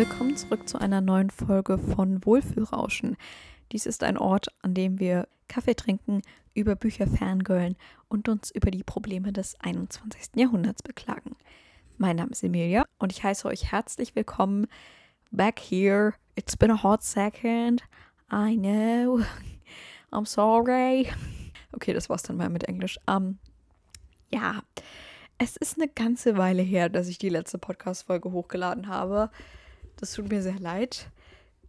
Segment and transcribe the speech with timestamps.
[0.00, 3.18] Willkommen zurück zu einer neuen Folge von Wohlfühlrauschen.
[3.70, 6.22] Dies ist ein Ort, an dem wir Kaffee trinken,
[6.54, 7.76] über Bücher fangirlen
[8.08, 10.36] und uns über die Probleme des 21.
[10.36, 11.36] Jahrhunderts beklagen.
[11.98, 14.68] Mein Name ist Emilia und ich heiße euch herzlich willkommen
[15.32, 16.14] back here.
[16.34, 17.82] It's been a hot second.
[18.32, 19.20] I know.
[20.12, 21.10] I'm sorry.
[21.72, 22.98] Okay, das war's dann mal mit Englisch.
[23.06, 23.36] Um,
[24.32, 24.62] ja,
[25.36, 29.30] es ist eine ganze Weile her, dass ich die letzte Podcast-Folge hochgeladen habe.
[30.00, 31.10] Das tut mir sehr leid.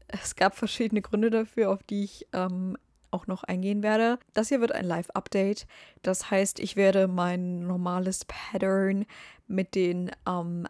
[0.08, 2.78] Es gab verschiedene Gründe dafür, auf die ich ähm,
[3.12, 4.20] auch noch eingehen werde.
[4.34, 5.68] Das hier wird ein Live-Update.
[6.02, 9.06] Das heißt, ich werde mein normales Pattern
[9.48, 10.66] mit den, ähm,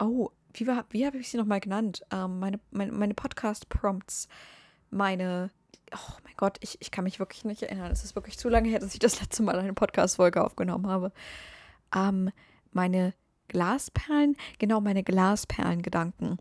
[0.00, 2.02] oh, wie, wie habe ich sie nochmal genannt?
[2.12, 4.28] Ähm, meine meine, meine Podcast-Prompts,
[4.90, 5.50] meine,
[5.92, 7.90] oh mein Gott, ich, ich kann mich wirklich nicht erinnern.
[7.90, 11.12] Es ist wirklich zu lange her, dass ich das letzte Mal eine Podcast-Folge aufgenommen habe.
[11.94, 12.30] Ähm,
[12.72, 13.12] meine
[13.48, 16.38] Glasperlen, genau, meine Glasperlen-Gedanken.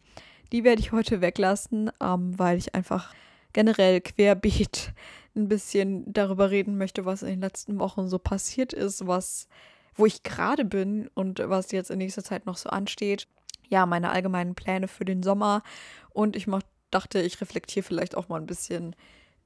[0.52, 3.14] Die werde ich heute weglassen, ähm, weil ich einfach
[3.54, 4.94] generell querbeet
[5.36, 9.48] ein bisschen darüber reden möchte, was in den letzten Wochen so passiert ist, was,
[9.96, 13.28] wo ich gerade bin und was jetzt in nächster Zeit noch so ansteht.
[13.68, 15.64] Ja, meine allgemeinen Pläne für den Sommer.
[16.12, 18.96] Und ich mach, dachte, ich reflektiere vielleicht auch mal ein bisschen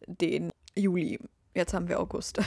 [0.05, 1.19] den Juli.
[1.55, 2.39] Jetzt haben wir August.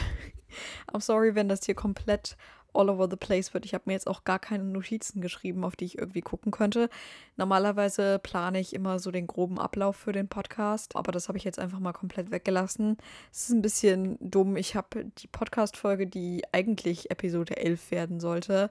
[0.92, 2.36] I'm sorry, wenn das hier komplett
[2.74, 3.64] all over the place wird.
[3.64, 6.88] Ich habe mir jetzt auch gar keine Notizen geschrieben, auf die ich irgendwie gucken könnte.
[7.36, 11.44] Normalerweise plane ich immer so den groben Ablauf für den Podcast, aber das habe ich
[11.44, 12.96] jetzt einfach mal komplett weggelassen.
[13.30, 14.56] Es ist ein bisschen dumm.
[14.56, 18.70] Ich habe die Podcast-Folge, die eigentlich Episode 11 werden sollte,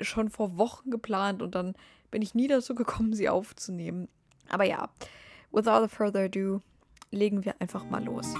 [0.00, 1.74] schon vor Wochen geplant und dann
[2.10, 4.08] bin ich nie dazu gekommen, sie aufzunehmen.
[4.48, 4.88] Aber ja,
[5.50, 6.62] without further ado,
[7.10, 8.34] legen wir einfach mal los.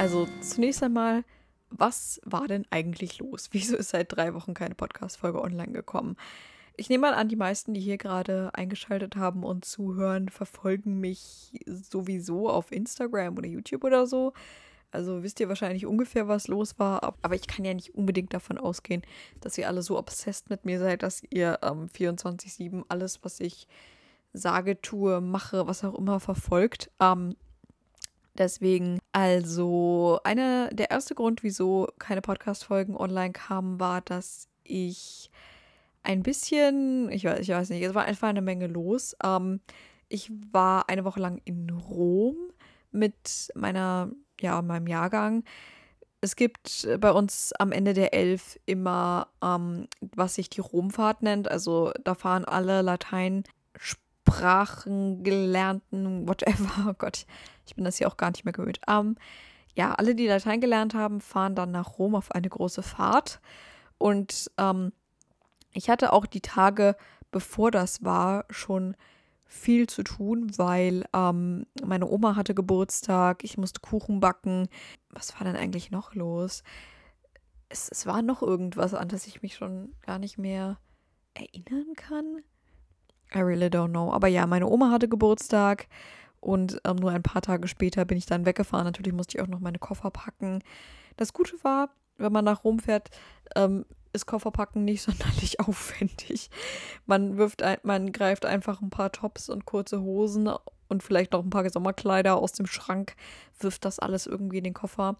[0.00, 1.24] Also zunächst einmal,
[1.68, 3.50] was war denn eigentlich los?
[3.52, 6.16] Wieso ist seit drei Wochen keine Podcast-Folge online gekommen?
[6.78, 11.52] Ich nehme mal an, die meisten, die hier gerade eingeschaltet haben und zuhören, verfolgen mich
[11.66, 14.32] sowieso auf Instagram oder YouTube oder so.
[14.90, 17.02] Also wisst ihr wahrscheinlich ungefähr, was los war.
[17.20, 19.02] Aber ich kann ja nicht unbedingt davon ausgehen,
[19.42, 23.68] dass ihr alle so obsessed mit mir seid, dass ihr ähm, 24-7 alles, was ich
[24.32, 26.90] sage, tue, mache, was auch immer verfolgt.
[27.00, 27.36] Ähm,
[28.38, 35.30] Deswegen, also, eine, der erste Grund, wieso keine Podcast-Folgen online kamen, war, dass ich
[36.02, 39.16] ein bisschen, ich weiß, ich weiß nicht, es war einfach eine Menge los.
[39.22, 39.60] Ähm,
[40.08, 42.36] ich war eine Woche lang in Rom
[42.90, 44.10] mit meiner,
[44.40, 45.44] ja, meinem Jahrgang.
[46.20, 51.48] Es gibt bei uns am Ende der Elf immer, ähm, was sich die Romfahrt nennt.
[51.48, 53.44] Also da fahren alle Latein
[54.30, 56.70] Sprachen gelernten, whatever.
[56.88, 57.26] Oh Gott,
[57.66, 58.80] ich bin das hier auch gar nicht mehr gewöhnt.
[58.88, 59.16] Ähm,
[59.74, 63.40] ja, alle, die Latein gelernt haben, fahren dann nach Rom auf eine große Fahrt.
[63.98, 64.92] Und ähm,
[65.72, 66.96] ich hatte auch die Tage,
[67.30, 68.96] bevor das war, schon
[69.46, 74.68] viel zu tun, weil ähm, meine Oma hatte Geburtstag, ich musste Kuchen backen.
[75.10, 76.62] Was war denn eigentlich noch los?
[77.68, 80.78] Es, es war noch irgendwas, an das ich mich schon gar nicht mehr
[81.34, 82.42] erinnern kann.
[83.34, 84.12] I really don't know.
[84.12, 85.86] Aber ja, meine Oma hatte Geburtstag
[86.40, 88.84] und ähm, nur ein paar Tage später bin ich dann weggefahren.
[88.84, 90.62] Natürlich musste ich auch noch meine Koffer packen.
[91.16, 93.10] Das Gute war, wenn man nach Rom fährt,
[93.54, 96.50] ähm, ist Kofferpacken nicht sonderlich aufwendig.
[97.06, 100.50] Man wirft, ein, man greift einfach ein paar Tops und kurze Hosen
[100.88, 103.14] und vielleicht noch ein paar Sommerkleider aus dem Schrank,
[103.60, 105.16] wirft das alles irgendwie in den Koffer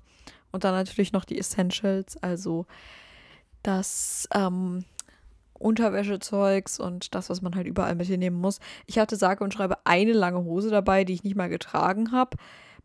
[0.51, 2.67] und dann natürlich noch die Essentials, also
[3.63, 4.85] das ähm,
[5.61, 8.59] Unterwäschezeugs und das, was man halt überall mitnehmen muss.
[8.87, 12.37] Ich hatte sage und schreibe eine lange Hose dabei, die ich nicht mal getragen habe.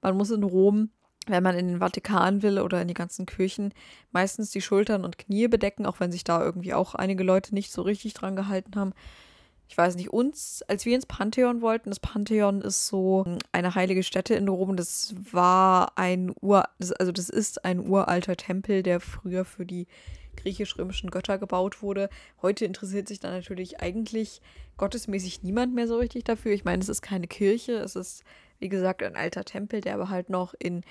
[0.02, 0.90] Man muss in Rom,
[1.28, 3.74] wenn man in den Vatikan will oder in die ganzen Kirchen,
[4.12, 7.72] meistens die Schultern und Knie bedecken, auch wenn sich da irgendwie auch einige Leute nicht
[7.72, 8.94] so richtig dran gehalten haben.
[9.68, 14.04] Ich weiß nicht, uns, als wir ins Pantheon wollten, das Pantheon ist so eine heilige
[14.04, 14.76] Stätte in Rom.
[14.76, 16.66] Das war ein Ur,
[17.00, 19.88] also das ist ein uralter Tempel, der früher für die
[20.36, 22.10] griechisch-römischen Götter gebaut wurde.
[22.42, 24.42] Heute interessiert sich da natürlich eigentlich
[24.78, 26.52] gottesmäßig niemand mehr so richtig dafür.
[26.54, 28.24] Ich meine, es ist keine Kirche, es ist,
[28.60, 30.84] wie gesagt, ein alter Tempel, der aber halt noch in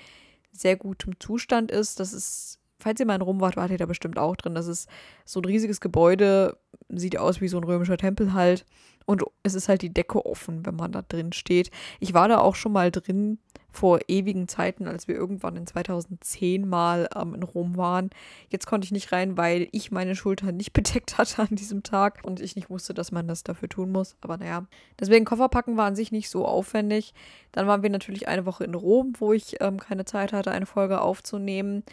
[0.51, 1.99] sehr gutem Zustand ist.
[1.99, 4.55] Das ist, falls ihr mal in Rom wart, wart ihr da bestimmt auch drin.
[4.55, 4.89] Das ist
[5.25, 6.57] so ein riesiges Gebäude,
[6.89, 8.65] sieht aus wie so ein römischer Tempel halt.
[9.05, 11.69] Und es ist halt die Decke offen, wenn man da drin steht.
[11.99, 13.37] Ich war da auch schon mal drin
[13.75, 18.09] vor ewigen Zeiten, als wir irgendwann in 2010 mal ähm, in Rom waren.
[18.49, 22.21] Jetzt konnte ich nicht rein, weil ich meine Schultern nicht bedeckt hatte an diesem Tag
[22.23, 24.15] und ich nicht wusste, dass man das dafür tun muss.
[24.21, 24.65] Aber naja,
[24.99, 27.13] deswegen Kofferpacken war an sich nicht so aufwendig.
[27.51, 30.65] Dann waren wir natürlich eine Woche in Rom, wo ich ähm, keine Zeit hatte, eine
[30.65, 31.83] Folge aufzunehmen.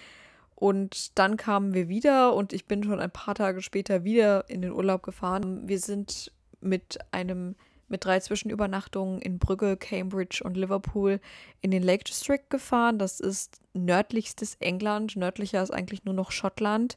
[0.55, 4.63] Und dann kamen wir wieder und ich bin schon ein paar Tage später wieder in
[4.63, 5.67] den Urlaub gefahren.
[5.67, 6.31] Wir sind
[6.61, 7.57] mit einem
[7.93, 11.21] mit drei Zwischenübernachtungen in Brügge, Cambridge und Liverpool
[11.61, 12.99] in den Lake District gefahren.
[12.99, 15.15] Das ist nördlichstes England.
[15.15, 16.97] Nördlicher ist eigentlich nur noch Schottland.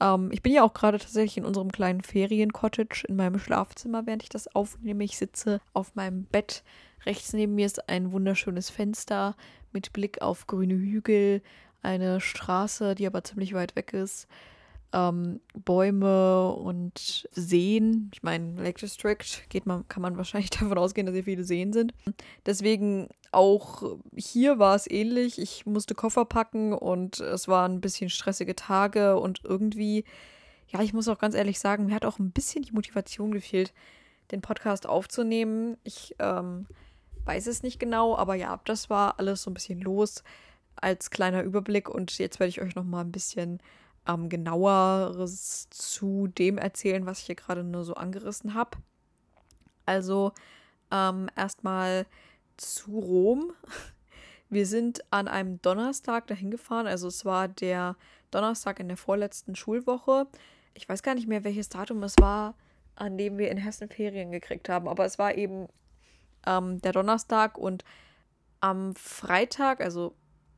[0.00, 4.24] Ähm, ich bin ja auch gerade tatsächlich in unserem kleinen Feriencottage in meinem Schlafzimmer, während
[4.24, 5.04] ich das aufnehme.
[5.04, 6.64] Ich sitze auf meinem Bett.
[7.06, 9.36] Rechts neben mir ist ein wunderschönes Fenster
[9.72, 11.42] mit Blick auf grüne Hügel,
[11.82, 14.28] eine Straße, die aber ziemlich weit weg ist
[14.92, 18.10] ähm, Bäume und Seen.
[18.12, 21.72] Ich meine, Lake District geht man, kann man wahrscheinlich davon ausgehen, dass hier viele Seen
[21.72, 21.94] sind.
[22.46, 25.38] Deswegen auch hier war es ähnlich.
[25.38, 30.04] Ich musste Koffer packen und es waren ein bisschen stressige Tage und irgendwie,
[30.68, 33.72] ja, ich muss auch ganz ehrlich sagen, mir hat auch ein bisschen die Motivation gefehlt,
[34.30, 35.78] den Podcast aufzunehmen.
[35.84, 36.66] Ich ähm,
[37.24, 40.22] weiß es nicht genau, aber ja, das war alles so ein bisschen los
[40.76, 43.60] als kleiner Überblick und jetzt werde ich euch noch mal ein bisschen
[44.06, 48.78] ähm, genaueres zu dem erzählen, was ich hier gerade nur so angerissen habe.
[49.86, 50.32] Also
[50.90, 52.06] ähm, erstmal
[52.56, 53.52] zu Rom.
[54.48, 56.86] Wir sind an einem Donnerstag dahin gefahren.
[56.86, 57.96] Also es war der
[58.30, 60.26] Donnerstag in der vorletzten Schulwoche.
[60.74, 62.54] Ich weiß gar nicht mehr, welches Datum es war,
[62.94, 64.88] an dem wir in Hessen Ferien gekriegt haben.
[64.88, 65.68] Aber es war eben
[66.46, 67.84] ähm, der Donnerstag und
[68.60, 70.14] am Freitag, also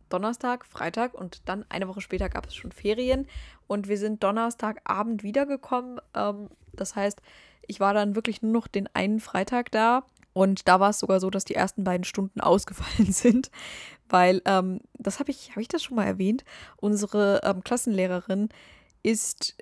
[0.09, 3.27] Donnerstag, Freitag und dann eine Woche später gab es schon Ferien.
[3.67, 6.01] Und wir sind Donnerstagabend wiedergekommen.
[6.15, 7.21] Ähm, das heißt,
[7.67, 10.05] ich war dann wirklich nur noch den einen Freitag da.
[10.33, 13.51] Und da war es sogar so, dass die ersten beiden Stunden ausgefallen sind,
[14.09, 16.45] weil, ähm, das habe ich, habe ich das schon mal erwähnt,
[16.77, 18.49] unsere ähm, Klassenlehrerin
[19.03, 19.57] ist,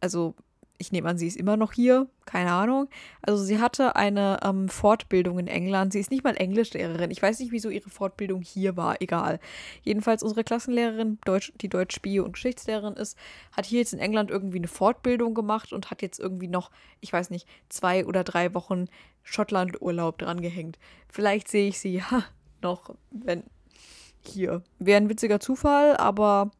[0.00, 0.34] also
[0.78, 2.88] ich nehme an, sie ist immer noch hier, keine Ahnung.
[3.22, 5.92] Also sie hatte eine ähm, Fortbildung in England.
[5.92, 7.10] Sie ist nicht mal Englischlehrerin.
[7.10, 9.40] Ich weiß nicht, wieso ihre Fortbildung hier war, egal.
[9.82, 13.16] Jedenfalls unsere Klassenlehrerin, Deutsch, die Deutsch Bio- und Geschichtslehrerin ist,
[13.52, 16.70] hat hier jetzt in England irgendwie eine Fortbildung gemacht und hat jetzt irgendwie noch,
[17.00, 18.86] ich weiß nicht, zwei oder drei Wochen
[19.22, 20.78] Schottland-Urlaub drangehängt.
[21.08, 22.24] Vielleicht sehe ich sie ja
[22.62, 23.44] noch, wenn
[24.20, 24.62] hier.
[24.78, 26.50] Wäre ein witziger Zufall, aber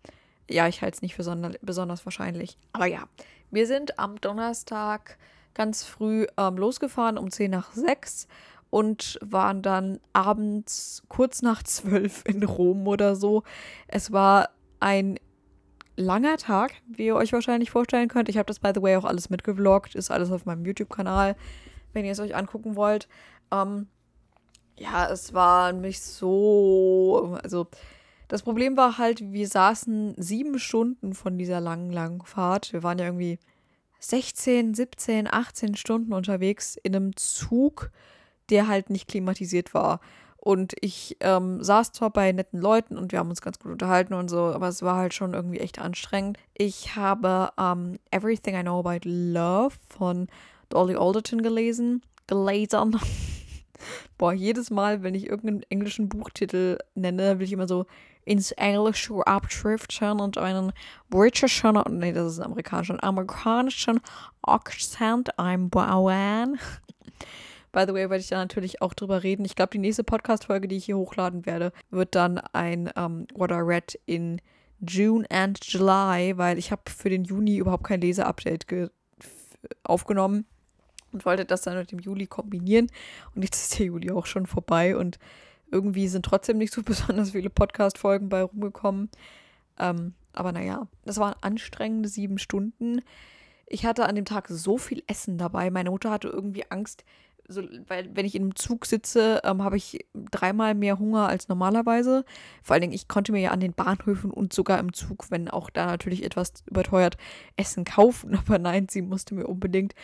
[0.49, 2.57] ja, ich halte es nicht für besonders wahrscheinlich.
[2.73, 3.09] Aber ja,
[3.51, 5.19] wir sind am Donnerstag
[5.55, 8.29] ganz früh ähm, losgefahren, um 10 nach 6
[8.71, 13.43] und waren dann abends kurz nach 12 in Rom oder so.
[13.89, 14.51] Es war
[14.81, 15.19] ein
[15.97, 18.29] langer Tag, wie ihr euch wahrscheinlich vorstellen könnt.
[18.29, 19.95] Ich habe das, by the way, auch alles mitgevloggt.
[19.95, 21.37] Ist alles auf meinem YouTube-Kanal,
[21.93, 23.09] wenn ihr es euch angucken wollt.
[23.51, 23.87] Ähm,
[24.77, 27.39] ja, es war nicht so.
[27.43, 27.67] Also,
[28.29, 32.73] das Problem war halt, wir saßen sieben Stunden von dieser langen, langen Fahrt.
[32.73, 33.39] Wir waren ja irgendwie
[34.01, 37.91] 16, 17, 18 Stunden unterwegs in einem Zug,
[38.51, 40.01] der halt nicht klimatisiert war.
[40.37, 44.15] Und ich ähm, saß zwar bei netten Leuten und wir haben uns ganz gut unterhalten
[44.15, 46.39] und so, aber es war halt schon irgendwie echt anstrengend.
[46.57, 50.29] Ich habe ähm, Everything I Know About Love von
[50.69, 52.03] Dolly Alderton gelesen.
[52.29, 52.97] Gelesen.
[54.19, 57.87] Boah, jedes Mal, wenn ich irgendeinen englischen Buchtitel nenne, will ich immer so
[58.25, 60.73] ins Englische abdriften und einen
[61.09, 64.01] britischen, nee, das ist ein amerikanischen, amerikanischen
[64.43, 66.59] Akzent einbauen.
[67.73, 69.45] By the way, werde ich da natürlich auch drüber reden.
[69.45, 73.27] Ich glaube, die nächste Podcast-Folge, die ich hier hochladen werde, wird dann ein um, ähm,
[73.35, 74.41] What I Read in
[74.81, 78.91] June and July, weil ich habe für den Juni überhaupt kein Leseupdate
[79.85, 80.47] aufgenommen
[81.13, 82.89] und wollte das dann mit dem Juli kombinieren.
[83.35, 85.19] Und jetzt ist der Juli auch schon vorbei und
[85.71, 89.11] irgendwie sind trotzdem nicht so besonders viele Podcast-Folgen bei rumgekommen.
[89.79, 93.01] Ähm, aber naja, das waren anstrengende sieben Stunden.
[93.67, 95.71] Ich hatte an dem Tag so viel Essen dabei.
[95.71, 97.05] Meine Mutter hatte irgendwie Angst,
[97.49, 101.49] so, weil wenn ich in einem Zug sitze, ähm, habe ich dreimal mehr Hunger als
[101.49, 102.25] normalerweise.
[102.63, 105.49] Vor allen Dingen, ich konnte mir ja an den Bahnhöfen und sogar im Zug, wenn
[105.49, 107.17] auch da natürlich etwas überteuert,
[107.57, 108.35] Essen kaufen.
[108.47, 109.95] Aber nein, sie musste mir unbedingt.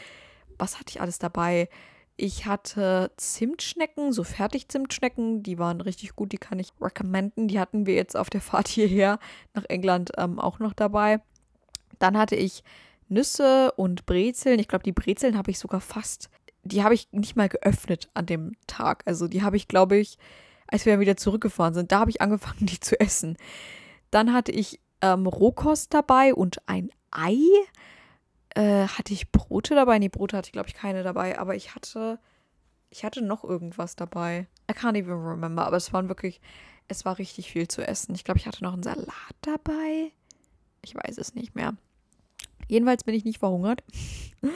[0.63, 1.69] Was hatte ich alles dabei?
[2.17, 7.49] Ich hatte Zimtschnecken, so Fertig-Zimtschnecken, die waren richtig gut, die kann ich recommenden.
[7.49, 9.19] Die hatten wir jetzt auf der Fahrt hierher
[9.55, 11.21] nach England ähm, auch noch dabei.
[11.99, 12.63] Dann hatte ich
[13.09, 14.61] Nüsse und Brezeln.
[14.61, 16.31] Ich glaube, die Brezeln habe ich sogar fast,
[16.63, 19.03] die habe ich nicht mal geöffnet an dem Tag.
[19.05, 20.17] Also die habe ich, glaube ich,
[20.69, 23.37] als wir wieder zurückgefahren sind, da habe ich angefangen, die zu essen.
[24.13, 27.41] Dann hatte ich ähm, Rohkost dabei und ein Ei.
[28.55, 29.99] Äh, hatte ich Brote dabei?
[29.99, 31.39] Nee, Brote hatte ich, glaube ich, keine dabei.
[31.39, 32.19] Aber ich hatte,
[32.91, 34.47] ich hatte noch irgendwas dabei.
[34.71, 35.67] I can't even remember.
[35.67, 36.41] Aber es waren wirklich,
[36.89, 38.15] es war richtig viel zu essen.
[38.15, 40.13] Ich glaube, ich hatte noch einen Salat dabei.
[40.83, 41.75] Ich weiß es nicht mehr.
[42.69, 43.83] Jedenfalls bin ich nicht verhungert.
[44.43, 44.51] um,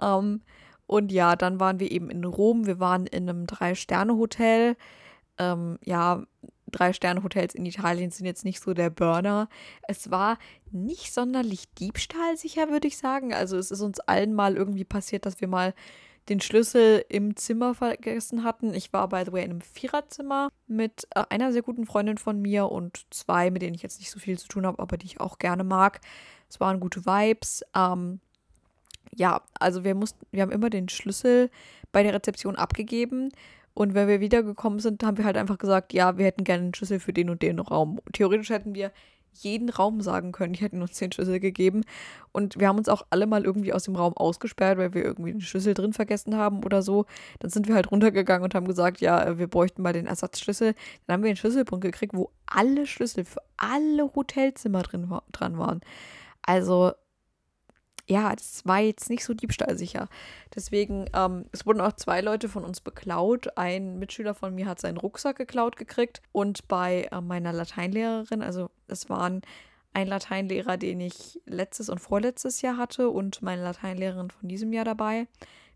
[0.02, 0.40] ähm,
[0.86, 2.66] und ja, dann waren wir eben in Rom.
[2.66, 4.76] Wir waren in einem Drei-Sterne-Hotel.
[5.38, 6.24] Ähm, ja,
[6.72, 9.48] Drei-Sterne-Hotels in Italien sind jetzt nicht so der Burner.
[9.86, 10.38] Es war
[10.70, 13.32] nicht sonderlich diebstahlsicher, würde ich sagen.
[13.32, 15.74] Also es ist uns allen mal irgendwie passiert, dass wir mal
[16.28, 18.74] den Schlüssel im Zimmer vergessen hatten.
[18.74, 22.40] Ich war, by the way, in einem Viererzimmer mit äh, einer sehr guten Freundin von
[22.40, 25.06] mir und zwei, mit denen ich jetzt nicht so viel zu tun habe, aber die
[25.06, 26.00] ich auch gerne mag.
[26.48, 27.64] Es waren gute Vibes.
[27.74, 28.20] Ähm,
[29.14, 31.50] ja, also wir mussten, wir haben immer den Schlüssel
[31.90, 33.30] bei der Rezeption abgegeben.
[33.74, 36.74] Und wenn wir wiedergekommen sind, haben wir halt einfach gesagt, ja, wir hätten gerne einen
[36.74, 38.00] Schlüssel für den und den Raum.
[38.12, 38.92] Theoretisch hätten wir
[39.34, 40.52] jeden Raum sagen können.
[40.52, 41.82] Die hätten uns den Schlüssel gegeben.
[42.32, 45.32] Und wir haben uns auch alle mal irgendwie aus dem Raum ausgesperrt, weil wir irgendwie
[45.32, 47.06] den Schlüssel drin vergessen haben oder so.
[47.38, 50.74] Dann sind wir halt runtergegangen und haben gesagt, ja, wir bräuchten mal den Ersatzschlüssel.
[51.06, 55.80] Dann haben wir einen Schlüsselbund gekriegt, wo alle Schlüssel für alle Hotelzimmer drin dran waren.
[56.42, 56.92] Also
[58.08, 60.08] ja, das war jetzt nicht so diebstahlsicher.
[60.54, 63.56] Deswegen, ähm, es wurden auch zwei Leute von uns beklaut.
[63.56, 66.20] Ein Mitschüler von mir hat seinen Rucksack geklaut gekriegt.
[66.32, 69.42] Und bei äh, meiner Lateinlehrerin, also es waren
[69.94, 74.84] ein Lateinlehrer, den ich letztes und vorletztes Jahr hatte und meine Lateinlehrerin von diesem Jahr
[74.84, 75.28] dabei.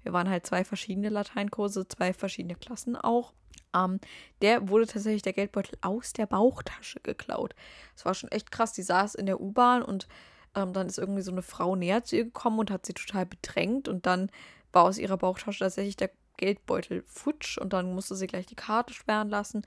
[0.03, 3.33] Wir waren halt zwei verschiedene Lateinkurse, zwei verschiedene Klassen auch.
[3.75, 4.01] Ähm,
[4.43, 7.55] der wurde tatsächlich der Geldbeutel aus der Bauchtasche geklaut.
[7.95, 8.73] Das war schon echt krass.
[8.73, 10.09] Die saß in der U-Bahn und
[10.57, 13.27] ähm, dann ist irgendwie so eine Frau näher zu ihr gekommen und hat sie total
[13.27, 14.31] bedrängt und dann
[14.73, 18.93] war aus ihrer Bauchtasche tatsächlich der Geldbeutel futsch und dann musste sie gleich die Karte
[18.93, 19.63] sperren lassen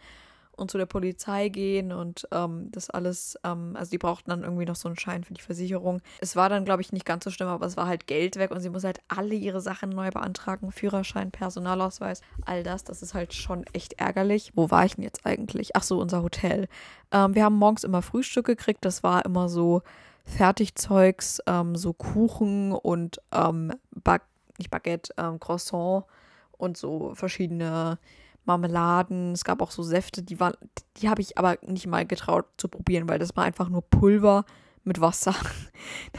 [0.60, 4.66] und zu der Polizei gehen und ähm, das alles, ähm, also die brauchten dann irgendwie
[4.66, 6.02] noch so einen Schein für die Versicherung.
[6.20, 8.52] Es war dann, glaube ich, nicht ganz so schlimm, aber es war halt Geld weg
[8.52, 10.72] und sie muss halt alle ihre Sachen neu beantragen.
[10.72, 12.84] Führerschein, Personalausweis, all das.
[12.84, 14.52] Das ist halt schon echt ärgerlich.
[14.56, 15.76] Wo war ich denn jetzt eigentlich?
[15.76, 16.68] Ach so, unser Hotel.
[17.12, 18.84] Ähm, wir haben morgens immer Frühstück gekriegt.
[18.84, 19.82] Das war immer so
[20.30, 24.22] Fertigzeugs, ähm, so Kuchen und ähm, Bag
[24.58, 26.06] nicht Baguette, ähm, Croissant
[26.58, 27.98] und so verschiedene
[28.46, 29.34] Marmeladen.
[29.34, 30.54] Es gab auch so Säfte, die waren,
[30.98, 34.46] die habe ich aber nicht mal getraut zu probieren, weil das war einfach nur Pulver
[34.84, 35.36] mit Wasser.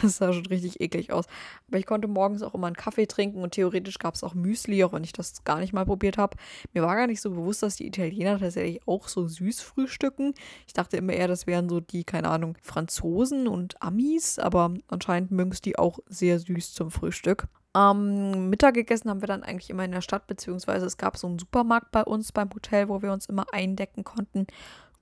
[0.01, 1.27] Das sah schon richtig eklig aus.
[1.69, 4.83] Aber ich konnte morgens auch immer einen Kaffee trinken und theoretisch gab es auch Müsli,
[4.85, 6.37] auch wenn ich das gar nicht mal probiert habe.
[6.73, 10.35] Mir war gar nicht so bewusst, dass die Italiener tatsächlich auch so süß frühstücken.
[10.67, 15.31] Ich dachte immer eher, das wären so die, keine Ahnung, Franzosen und Amis, aber anscheinend
[15.31, 17.47] mögen es die auch sehr süß zum Frühstück.
[17.77, 21.29] Ähm, Mittag gegessen haben wir dann eigentlich immer in der Stadt, beziehungsweise es gab so
[21.29, 24.47] einen Supermarkt bei uns beim Hotel, wo wir uns immer eindecken konnten.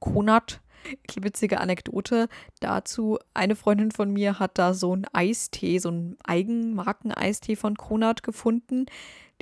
[0.00, 0.60] Konat
[1.20, 2.28] witzige Anekdote
[2.60, 3.18] dazu.
[3.34, 8.86] Eine Freundin von mir hat da so einen Eistee, so einen Eigenmarken-Eistee von Kronat gefunden.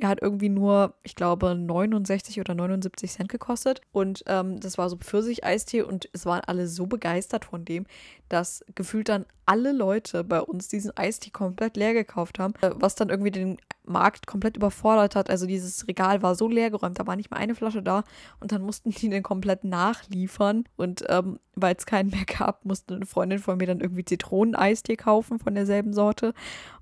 [0.01, 3.81] Der hat irgendwie nur, ich glaube, 69 oder 79 Cent gekostet.
[3.93, 7.87] Und ähm, das war so Pfirsich-Eistee und es waren alle so begeistert von dem,
[8.29, 12.95] dass gefühlt dann alle Leute bei uns diesen Eistee komplett leer gekauft haben, äh, was
[12.95, 15.31] dann irgendwie den Markt komplett überfordert hat.
[15.31, 18.05] Also dieses Regal war so leer geräumt, da war nicht mal eine Flasche da
[18.41, 20.65] und dann mussten die den komplett nachliefern.
[20.77, 24.97] Und ähm, weil es keinen mehr gab, musste eine Freundin von mir dann irgendwie Zitroneneistee
[24.97, 26.35] kaufen von derselben Sorte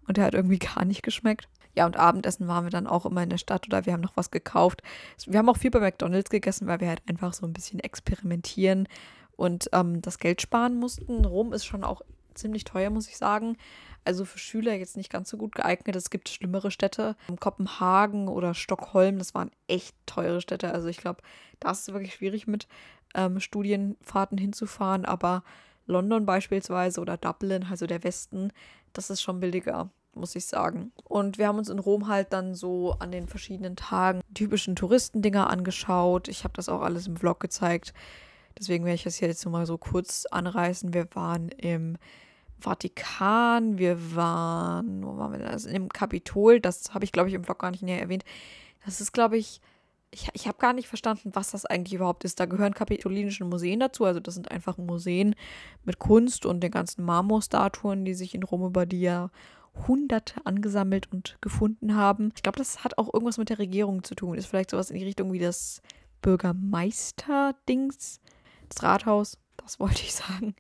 [0.09, 1.49] und der hat irgendwie gar nicht geschmeckt.
[1.74, 4.16] Ja, und Abendessen waren wir dann auch immer in der Stadt oder wir haben noch
[4.16, 4.82] was gekauft.
[5.26, 8.88] Wir haben auch viel bei McDonalds gegessen, weil wir halt einfach so ein bisschen experimentieren
[9.36, 11.24] und ähm, das Geld sparen mussten.
[11.24, 12.02] Rom ist schon auch
[12.34, 13.56] ziemlich teuer, muss ich sagen.
[14.04, 15.96] Also für Schüler jetzt nicht ganz so gut geeignet.
[15.96, 17.16] Es gibt schlimmere Städte.
[17.40, 20.72] Kopenhagen oder Stockholm, das waren echt teure Städte.
[20.72, 21.22] Also ich glaube,
[21.60, 22.68] da ist es wirklich schwierig mit
[23.14, 25.04] ähm, Studienfahrten hinzufahren.
[25.04, 25.42] Aber
[25.86, 28.52] London beispielsweise oder Dublin, also der Westen,
[28.92, 30.92] das ist schon billiger muss ich sagen.
[31.04, 35.50] Und wir haben uns in Rom halt dann so an den verschiedenen Tagen typischen Touristendinger
[35.50, 36.28] angeschaut.
[36.28, 37.92] Ich habe das auch alles im Vlog gezeigt.
[38.59, 40.94] Deswegen werde ich das hier jetzt nur mal so kurz anreißen.
[40.94, 41.97] Wir waren im
[42.59, 45.49] Vatikan, wir waren, wo waren wir denn?
[45.49, 48.25] Also im Kapitol, das habe ich, glaube ich, im Vlog gar nicht näher erwähnt.
[48.85, 49.61] Das ist, glaube ich,
[50.14, 52.38] ich, ich habe gar nicht verstanden, was das eigentlich überhaupt ist.
[52.38, 54.04] Da gehören kapitolinischen Museen dazu.
[54.04, 55.35] Also das sind einfach Museen
[55.85, 59.00] mit Kunst und den ganzen Marmorstatuen, die sich in Rom über die
[59.86, 62.32] Hunderte angesammelt und gefunden haben.
[62.36, 64.36] Ich glaube, das hat auch irgendwas mit der Regierung zu tun.
[64.36, 65.82] Ist vielleicht sowas in die Richtung wie das
[66.22, 68.20] Bürgermeister-Dings,
[68.68, 69.38] das Rathaus.
[69.56, 70.54] Das wollte ich sagen.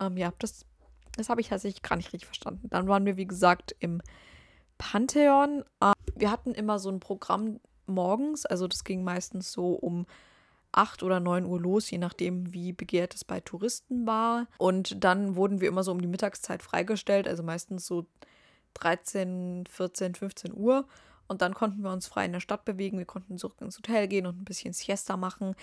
[0.00, 0.64] Ähm, ja, das,
[1.16, 2.68] das habe ich tatsächlich gar nicht richtig verstanden.
[2.70, 4.00] Dann waren wir, wie gesagt, im
[4.78, 5.64] Pantheon.
[5.82, 10.06] Ähm, wir hatten immer so ein Programm morgens, also das ging meistens so um
[10.72, 14.46] 8 oder 9 Uhr los, je nachdem, wie begehrt es bei Touristen war.
[14.58, 18.06] Und dann wurden wir immer so um die Mittagszeit freigestellt, also meistens so
[18.76, 20.86] 13, 14, 15 Uhr.
[21.28, 22.98] Und dann konnten wir uns frei in der Stadt bewegen.
[22.98, 25.56] Wir konnten zurück ins Hotel gehen und ein bisschen Siesta machen.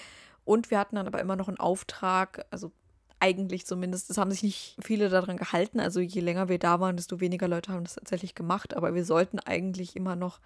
[0.46, 2.72] Und wir hatten dann aber immer noch einen Auftrag, also
[3.20, 4.10] eigentlich zumindest.
[4.10, 5.80] Es haben sich nicht viele daran gehalten.
[5.80, 8.76] Also je länger wir da waren, desto weniger Leute haben das tatsächlich gemacht.
[8.76, 10.40] Aber wir sollten eigentlich immer noch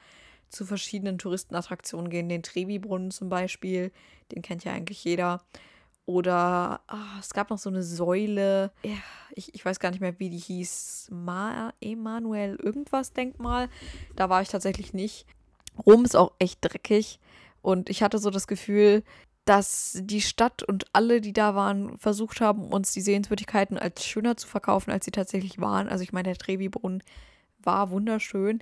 [0.49, 2.29] zu verschiedenen Touristenattraktionen gehen.
[2.29, 3.91] Den Trevi-Brunnen zum Beispiel,
[4.31, 5.41] den kennt ja eigentlich jeder.
[6.07, 8.71] Oder oh, es gab noch so eine Säule.
[8.83, 8.95] Ja,
[9.31, 11.09] ich, ich weiß gar nicht mehr, wie die hieß.
[11.11, 13.67] Ma Emanuel irgendwas Denkmal.
[14.15, 15.25] Da war ich tatsächlich nicht.
[15.85, 17.19] Rom ist auch echt dreckig.
[17.61, 19.03] Und ich hatte so das Gefühl,
[19.43, 24.37] dass die Stadt und alle, die da waren, versucht haben, uns die Sehenswürdigkeiten als schöner
[24.37, 25.89] zu verkaufen, als sie tatsächlich waren.
[25.89, 27.03] Also ich meine, der Trevi-Brunnen
[27.61, 28.61] war wunderschön.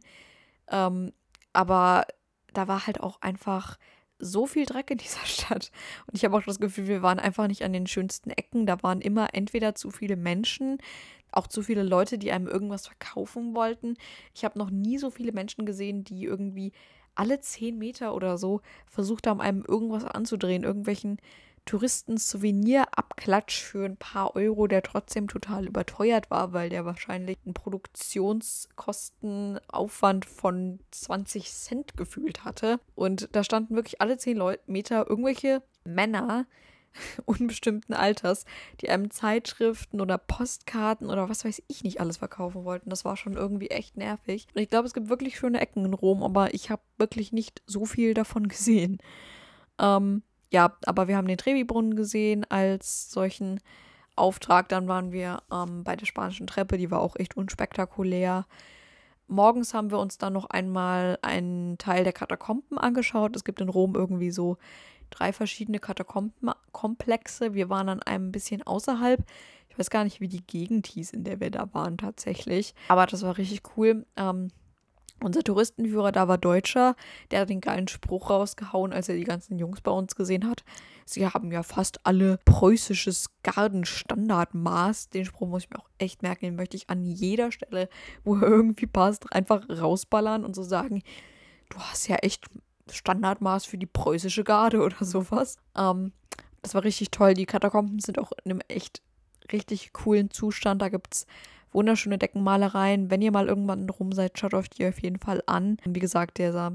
[0.72, 1.14] Ähm,
[1.54, 2.08] aber
[2.54, 3.78] da war halt auch einfach
[4.20, 5.72] so viel Dreck in dieser Stadt.
[6.08, 8.66] Und ich habe auch das Gefühl, wir waren einfach nicht an den schönsten Ecken.
[8.66, 10.78] Da waren immer entweder zu viele Menschen,
[11.32, 13.96] auch zu viele Leute, die einem irgendwas verkaufen wollten.
[14.34, 16.72] Ich habe noch nie so viele Menschen gesehen, die irgendwie
[17.16, 21.18] alle zehn Meter oder so versucht haben, einem irgendwas anzudrehen, irgendwelchen
[21.66, 30.26] Touristen-Souvenir-Abklatsch für ein paar Euro, der trotzdem total überteuert war, weil der wahrscheinlich einen Produktionskostenaufwand
[30.26, 32.80] von 20 Cent gefühlt hatte.
[32.96, 36.46] Und da standen wirklich alle 10 Meter irgendwelche Männer
[37.26, 38.46] unbestimmten Alters,
[38.82, 42.90] die einem Zeitschriften oder Postkarten oder was weiß ich nicht alles verkaufen wollten.
[42.90, 44.48] Das war schon irgendwie echt nervig.
[44.54, 47.62] Und ich glaube, es gibt wirklich schöne Ecken in Rom, aber ich habe wirklich nicht
[47.66, 49.00] so viel davon gesehen.
[49.80, 50.24] Ähm,
[50.56, 53.60] ja, aber wir haben den Trevi-Brunnen gesehen als solchen
[54.16, 54.70] Auftrag.
[54.70, 58.46] Dann waren wir ähm, bei der spanischen Treppe, die war auch echt unspektakulär.
[59.28, 63.36] Morgens haben wir uns dann noch einmal einen Teil der Katakomben angeschaut.
[63.36, 64.58] Es gibt in Rom irgendwie so
[65.10, 67.54] drei verschiedene Katakombenkomplexe.
[67.54, 69.26] Wir waren an einem bisschen außerhalb.
[69.68, 72.76] Ich weiß gar nicht, wie die Gegend hieß, in der wir da waren tatsächlich.
[72.88, 74.06] Aber das war richtig cool.
[74.16, 74.52] Ähm,
[75.26, 76.96] unser Touristenführer da war Deutscher,
[77.32, 80.64] der hat den geilen Spruch rausgehauen, als er die ganzen Jungs bei uns gesehen hat.
[81.06, 85.10] Sie haben ja fast alle preußisches Gartenstandardmaß.
[85.10, 87.90] Den Spruch muss ich mir auch echt merken, den möchte ich an jeder Stelle,
[88.24, 91.04] wo er irgendwie passt, einfach rausballern und so sagen,
[91.70, 92.46] du hast ja echt
[92.92, 95.58] Standardmaß für die preußische Garde oder sowas.
[95.76, 96.12] Ähm,
[96.62, 97.34] das war richtig toll.
[97.34, 99.02] Die Katakomben sind auch in einem echt
[99.52, 100.82] richtig coolen Zustand.
[100.82, 101.28] Da gibt es
[101.76, 103.12] wunderschöne Deckenmalereien.
[103.12, 105.78] Wenn ihr mal irgendwann rum seid, schaut euch die auf jeden Fall an.
[105.86, 106.74] Wie gesagt, dieser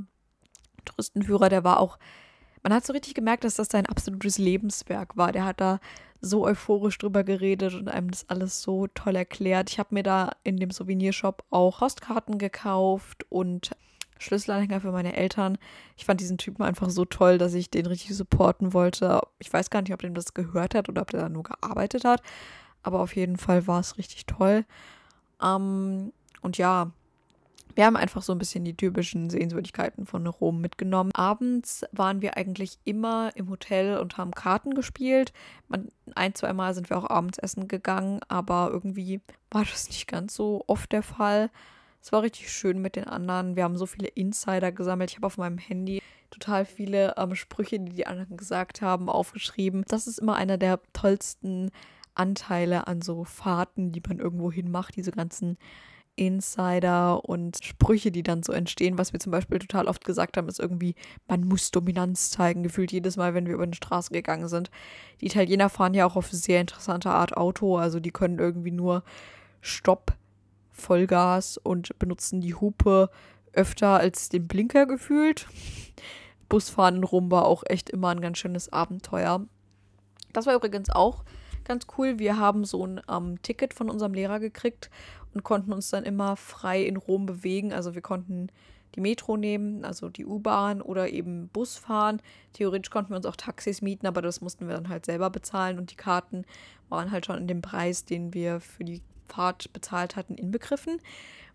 [0.84, 1.98] Touristenführer, der war auch,
[2.62, 5.32] man hat so richtig gemerkt, dass das sein absolutes Lebenswerk war.
[5.32, 5.80] Der hat da
[6.20, 9.70] so euphorisch drüber geredet und einem das alles so toll erklärt.
[9.70, 13.70] Ich habe mir da in dem Souvenirshop auch Postkarten gekauft und
[14.18, 15.56] Schlüsselanhänger für meine Eltern.
[15.96, 19.20] Ich fand diesen Typen einfach so toll, dass ich den richtig supporten wollte.
[19.38, 22.04] Ich weiß gar nicht, ob dem das gehört hat oder ob der da nur gearbeitet
[22.04, 22.22] hat.
[22.82, 24.64] Aber auf jeden Fall war es richtig toll.
[25.42, 26.12] Ähm,
[26.42, 26.90] und ja,
[27.74, 31.12] wir haben einfach so ein bisschen die typischen Sehenswürdigkeiten von Rom mitgenommen.
[31.14, 35.32] Abends waren wir eigentlich immer im Hotel und haben Karten gespielt.
[35.68, 40.08] Man, ein, zwei Mal sind wir auch abends essen gegangen, aber irgendwie war das nicht
[40.08, 41.50] ganz so oft der Fall.
[42.02, 43.56] Es war richtig schön mit den anderen.
[43.56, 45.10] Wir haben so viele Insider gesammelt.
[45.10, 49.84] Ich habe auf meinem Handy total viele ähm, Sprüche, die die anderen gesagt haben, aufgeschrieben.
[49.88, 51.70] Das ist immer einer der tollsten
[52.14, 55.58] Anteile an so Fahrten, die man irgendwo hin macht, diese ganzen
[56.16, 58.98] Insider und Sprüche, die dann so entstehen.
[58.98, 60.94] Was wir zum Beispiel total oft gesagt haben, ist irgendwie,
[61.28, 64.70] man muss Dominanz zeigen, gefühlt jedes Mal, wenn wir über die Straße gegangen sind.
[65.20, 69.02] Die Italiener fahren ja auch auf sehr interessante Art Auto, also die können irgendwie nur
[69.62, 70.14] Stopp,
[70.72, 73.10] Vollgas und benutzen die Hupe
[73.52, 75.46] öfter als den Blinker gefühlt.
[76.48, 79.46] Busfahren in Rom war auch echt immer ein ganz schönes Abenteuer.
[80.32, 81.24] Das war übrigens auch
[81.64, 82.18] ganz cool.
[82.18, 84.90] Wir haben so ein ähm, Ticket von unserem Lehrer gekriegt
[85.34, 87.72] und konnten uns dann immer frei in Rom bewegen.
[87.72, 88.48] Also wir konnten
[88.94, 92.20] die Metro nehmen, also die U-Bahn oder eben Bus fahren.
[92.52, 95.78] Theoretisch konnten wir uns auch Taxis mieten, aber das mussten wir dann halt selber bezahlen
[95.78, 96.44] und die Karten
[96.88, 100.98] waren halt schon in dem Preis, den wir für die Fahrt bezahlt hatten, inbegriffen,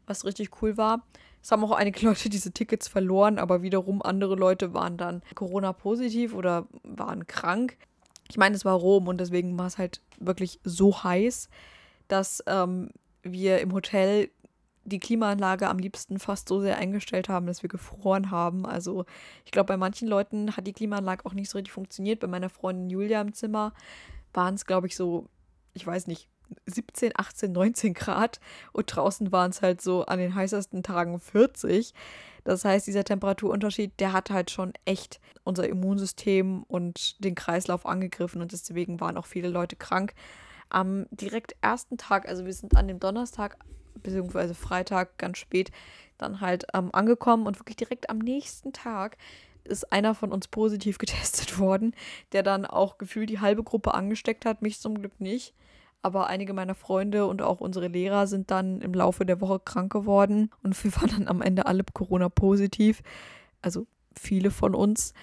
[0.07, 1.05] was richtig cool war.
[1.41, 6.33] Es haben auch einige Leute diese Tickets verloren, aber wiederum andere Leute waren dann Corona-positiv
[6.33, 7.77] oder waren krank
[8.29, 11.49] ich meine, es war Rom und deswegen war es halt wirklich so heiß,
[12.07, 12.89] dass ähm,
[13.23, 14.29] wir im Hotel
[14.83, 18.65] die Klimaanlage am liebsten fast so sehr eingestellt haben, dass wir gefroren haben.
[18.65, 19.05] Also
[19.43, 22.19] ich glaube, bei manchen Leuten hat die Klimaanlage auch nicht so richtig funktioniert.
[22.19, 23.73] Bei meiner Freundin Julia im Zimmer
[24.33, 25.27] waren es, glaube ich, so,
[25.73, 26.29] ich weiß nicht,
[26.65, 28.39] 17, 18, 19 Grad
[28.73, 31.93] und draußen waren es halt so an den heißesten Tagen 40.
[32.43, 38.41] Das heißt, dieser Temperaturunterschied, der hat halt schon echt unser Immunsystem und den Kreislauf angegriffen
[38.41, 40.13] und deswegen waren auch viele Leute krank.
[40.69, 43.57] Am direkt ersten Tag, also wir sind an dem Donnerstag
[43.95, 44.53] bzw.
[44.53, 45.71] Freitag ganz spät
[46.17, 49.17] dann halt ähm, angekommen und wirklich direkt am nächsten Tag
[49.63, 51.95] ist einer von uns positiv getestet worden,
[52.31, 55.53] der dann auch gefühlt die halbe Gruppe angesteckt hat, mich zum Glück nicht
[56.05, 59.91] aber einige meiner Freunde und auch unsere Lehrer sind dann im Laufe der Woche krank
[59.91, 63.01] geworden und wir waren dann am Ende alle Corona positiv,
[63.63, 65.15] also viele von uns.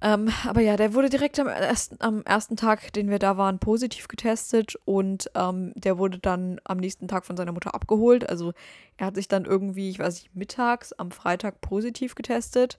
[0.00, 3.58] Ähm, aber ja, der wurde direkt am ersten, am ersten Tag, den wir da waren,
[3.58, 8.28] positiv getestet und ähm, der wurde dann am nächsten Tag von seiner Mutter abgeholt.
[8.28, 8.52] Also
[8.96, 12.78] er hat sich dann irgendwie, ich weiß nicht, mittags am Freitag positiv getestet.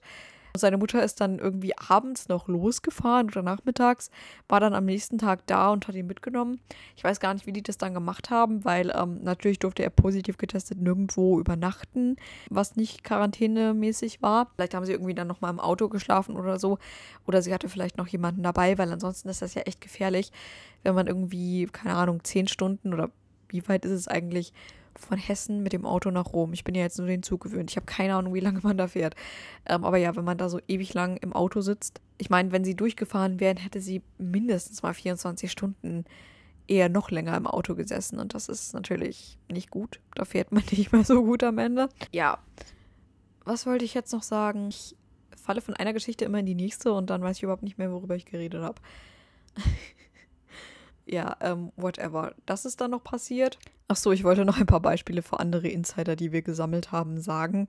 [0.56, 4.10] Seine Mutter ist dann irgendwie abends noch losgefahren oder nachmittags,
[4.48, 6.60] war dann am nächsten Tag da und hat ihn mitgenommen.
[6.96, 9.90] Ich weiß gar nicht, wie die das dann gemacht haben, weil ähm, natürlich durfte er
[9.90, 12.16] positiv getestet nirgendwo übernachten,
[12.48, 14.50] was nicht quarantänemäßig war.
[14.54, 16.78] Vielleicht haben sie irgendwie dann nochmal im Auto geschlafen oder so.
[17.26, 20.32] Oder sie hatte vielleicht noch jemanden dabei, weil ansonsten ist das ja echt gefährlich,
[20.82, 23.10] wenn man irgendwie, keine Ahnung, zehn Stunden oder
[23.48, 24.52] wie weit ist es eigentlich
[24.98, 26.52] von Hessen mit dem Auto nach Rom.
[26.52, 27.70] Ich bin ja jetzt nur den Zug gewöhnt.
[27.70, 29.14] Ich habe keine Ahnung, wie lange man da fährt.
[29.66, 32.00] Ähm, aber ja, wenn man da so ewig lang im Auto sitzt.
[32.18, 36.04] Ich meine, wenn sie durchgefahren wären, hätte sie mindestens mal 24 Stunden
[36.66, 38.18] eher noch länger im Auto gesessen.
[38.18, 40.00] Und das ist natürlich nicht gut.
[40.14, 41.88] Da fährt man nicht mehr so gut am Ende.
[42.12, 42.38] Ja.
[43.44, 44.68] Was wollte ich jetzt noch sagen?
[44.68, 44.96] Ich
[45.36, 47.90] falle von einer Geschichte immer in die nächste und dann weiß ich überhaupt nicht mehr,
[47.90, 48.80] worüber ich geredet habe.
[51.06, 52.34] ja, ähm, whatever.
[52.46, 53.58] Das ist dann noch passiert.
[53.92, 57.20] Ach so, ich wollte noch ein paar Beispiele für andere Insider, die wir gesammelt haben,
[57.20, 57.66] sagen.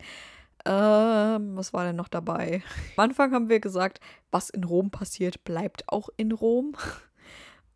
[0.66, 2.62] Ähm, was war denn noch dabei?
[2.96, 6.76] Am Anfang haben wir gesagt, was in Rom passiert, bleibt auch in Rom.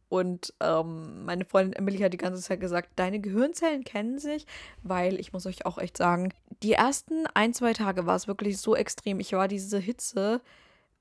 [0.10, 4.46] Und ähm, meine Freundin Emily hat die ganze Zeit gesagt, deine Gehirnzellen kennen sich,
[4.84, 6.32] weil ich muss euch auch echt sagen,
[6.62, 9.20] die ersten ein, zwei Tage war es wirklich so extrem.
[9.20, 10.40] Ich war diese Hitze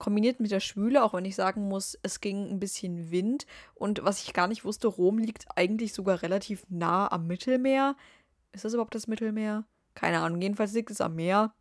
[0.05, 3.47] kombiniert mit der Schwüle, auch wenn ich sagen muss, es ging ein bisschen Wind.
[3.75, 7.97] Und was ich gar nicht wusste, Rom liegt eigentlich sogar relativ nah am Mittelmeer.
[8.53, 9.65] Ist das überhaupt das Mittelmeer?
[9.95, 10.43] Keine Ahnung.
[10.43, 11.55] Jedenfalls liegt es am Meer.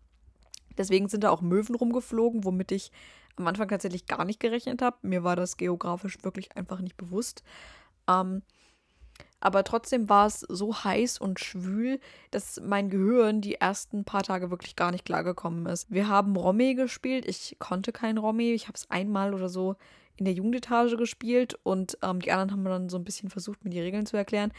[0.78, 2.92] Deswegen sind da auch Möwen rumgeflogen, womit ich
[3.38, 4.98] am Anfang tatsächlich gar nicht gerechnet habe.
[5.04, 7.44] Mir war das geografisch wirklich einfach nicht bewusst.
[8.10, 8.42] Ähm,
[9.44, 12.00] aber trotzdem war es so heiß und schwül,
[12.32, 15.92] dass mein Gehirn die ersten paar Tage wirklich gar nicht klargekommen ist.
[15.92, 17.26] Wir haben Romme gespielt.
[17.28, 18.54] Ich konnte kein Romme.
[18.54, 19.76] Ich habe es einmal oder so
[20.16, 23.72] in der Jugendetage gespielt und ähm, die anderen haben dann so ein bisschen versucht, mir
[23.72, 24.54] die Regeln zu erklären.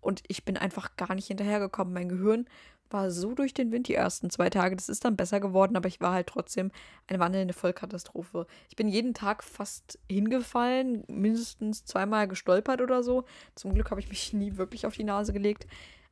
[0.00, 1.92] Und ich bin einfach gar nicht hinterhergekommen.
[1.92, 2.46] Mein Gehirn
[2.90, 4.76] war so durch den Wind die ersten zwei Tage.
[4.76, 6.70] Das ist dann besser geworden, aber ich war halt trotzdem
[7.06, 8.46] eine wandelnde Vollkatastrophe.
[8.68, 13.24] Ich bin jeden Tag fast hingefallen, mindestens zweimal gestolpert oder so.
[13.54, 15.66] Zum Glück habe ich mich nie wirklich auf die Nase gelegt.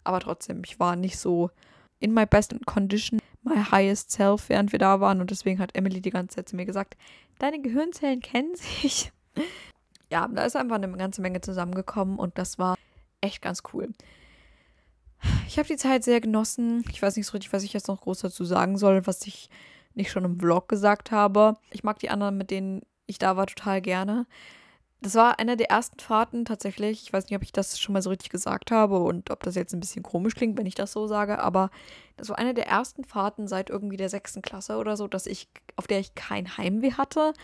[0.04, 1.50] Aber trotzdem, ich war nicht so
[1.98, 5.20] in my best condition, my highest self, während wir da waren.
[5.20, 6.96] Und deswegen hat Emily die ganze Zeit zu mir gesagt,
[7.38, 9.12] deine Gehirnzellen kennen sich.
[10.10, 12.76] ja, da ist einfach eine ganze Menge zusammengekommen und das war
[13.20, 13.88] echt ganz cool.
[15.48, 16.84] Ich habe die Zeit sehr genossen.
[16.90, 19.48] Ich weiß nicht so richtig, was ich jetzt noch groß dazu sagen soll, was ich
[19.94, 21.56] nicht schon im Vlog gesagt habe.
[21.70, 24.26] Ich mag die anderen, mit denen ich da war, total gerne.
[25.02, 27.02] Das war eine der ersten Fahrten tatsächlich.
[27.02, 29.54] Ich weiß nicht, ob ich das schon mal so richtig gesagt habe und ob das
[29.54, 31.70] jetzt ein bisschen komisch klingt, wenn ich das so sage, aber
[32.16, 35.48] das war eine der ersten Fahrten seit irgendwie der sechsten Klasse oder so, dass ich,
[35.76, 37.34] auf der ich kein Heimweh hatte.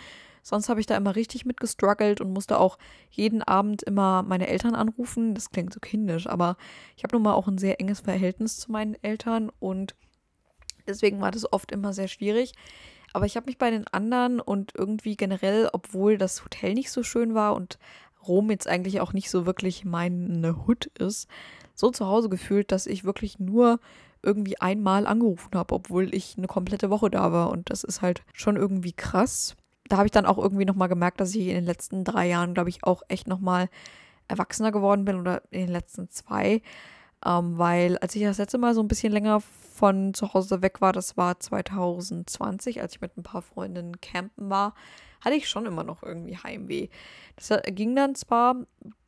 [0.43, 2.77] Sonst habe ich da immer richtig mit gestruggelt und musste auch
[3.11, 5.35] jeden Abend immer meine Eltern anrufen.
[5.35, 6.57] Das klingt so kindisch, aber
[6.97, 9.95] ich habe nun mal auch ein sehr enges Verhältnis zu meinen Eltern und
[10.87, 12.53] deswegen war das oft immer sehr schwierig.
[13.13, 17.03] Aber ich habe mich bei den anderen und irgendwie generell, obwohl das Hotel nicht so
[17.03, 17.79] schön war und
[18.27, 21.29] Rom jetzt eigentlich auch nicht so wirklich meine Hut ist,
[21.75, 23.81] so zu Hause gefühlt, dass ich wirklich nur
[24.23, 27.51] irgendwie einmal angerufen habe, obwohl ich eine komplette Woche da war.
[27.51, 29.57] Und das ist halt schon irgendwie krass
[29.93, 32.55] da habe ich dann auch irgendwie nochmal gemerkt, dass ich in den letzten drei Jahren,
[32.55, 33.69] glaube ich, auch echt nochmal
[34.27, 36.63] erwachsener geworden bin oder in den letzten zwei.
[37.27, 40.81] Ähm, weil als ich das letzte Mal so ein bisschen länger von zu Hause weg
[40.81, 44.75] war, das war 2020, als ich mit ein paar Freundinnen campen war,
[45.21, 46.89] hatte ich schon immer noch irgendwie Heimweh.
[47.37, 48.57] Das ging dann zwar,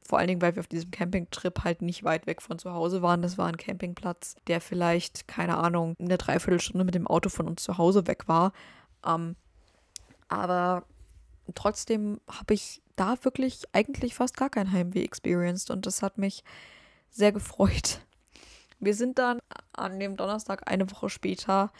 [0.07, 3.01] vor allen Dingen, weil wir auf diesem Campingtrip halt nicht weit weg von zu Hause
[3.01, 3.23] waren.
[3.23, 7.63] Das war ein Campingplatz, der vielleicht, keine Ahnung, eine Dreiviertelstunde mit dem Auto von uns
[7.63, 8.53] zu Hause weg war.
[9.07, 9.37] Ähm,
[10.39, 10.85] aber
[11.55, 16.45] trotzdem habe ich da wirklich eigentlich fast gar kein Heimweh experienced und das hat mich
[17.11, 18.01] sehr gefreut.
[18.81, 19.41] Wir sind dann
[19.73, 21.73] an dem Donnerstag eine Woche später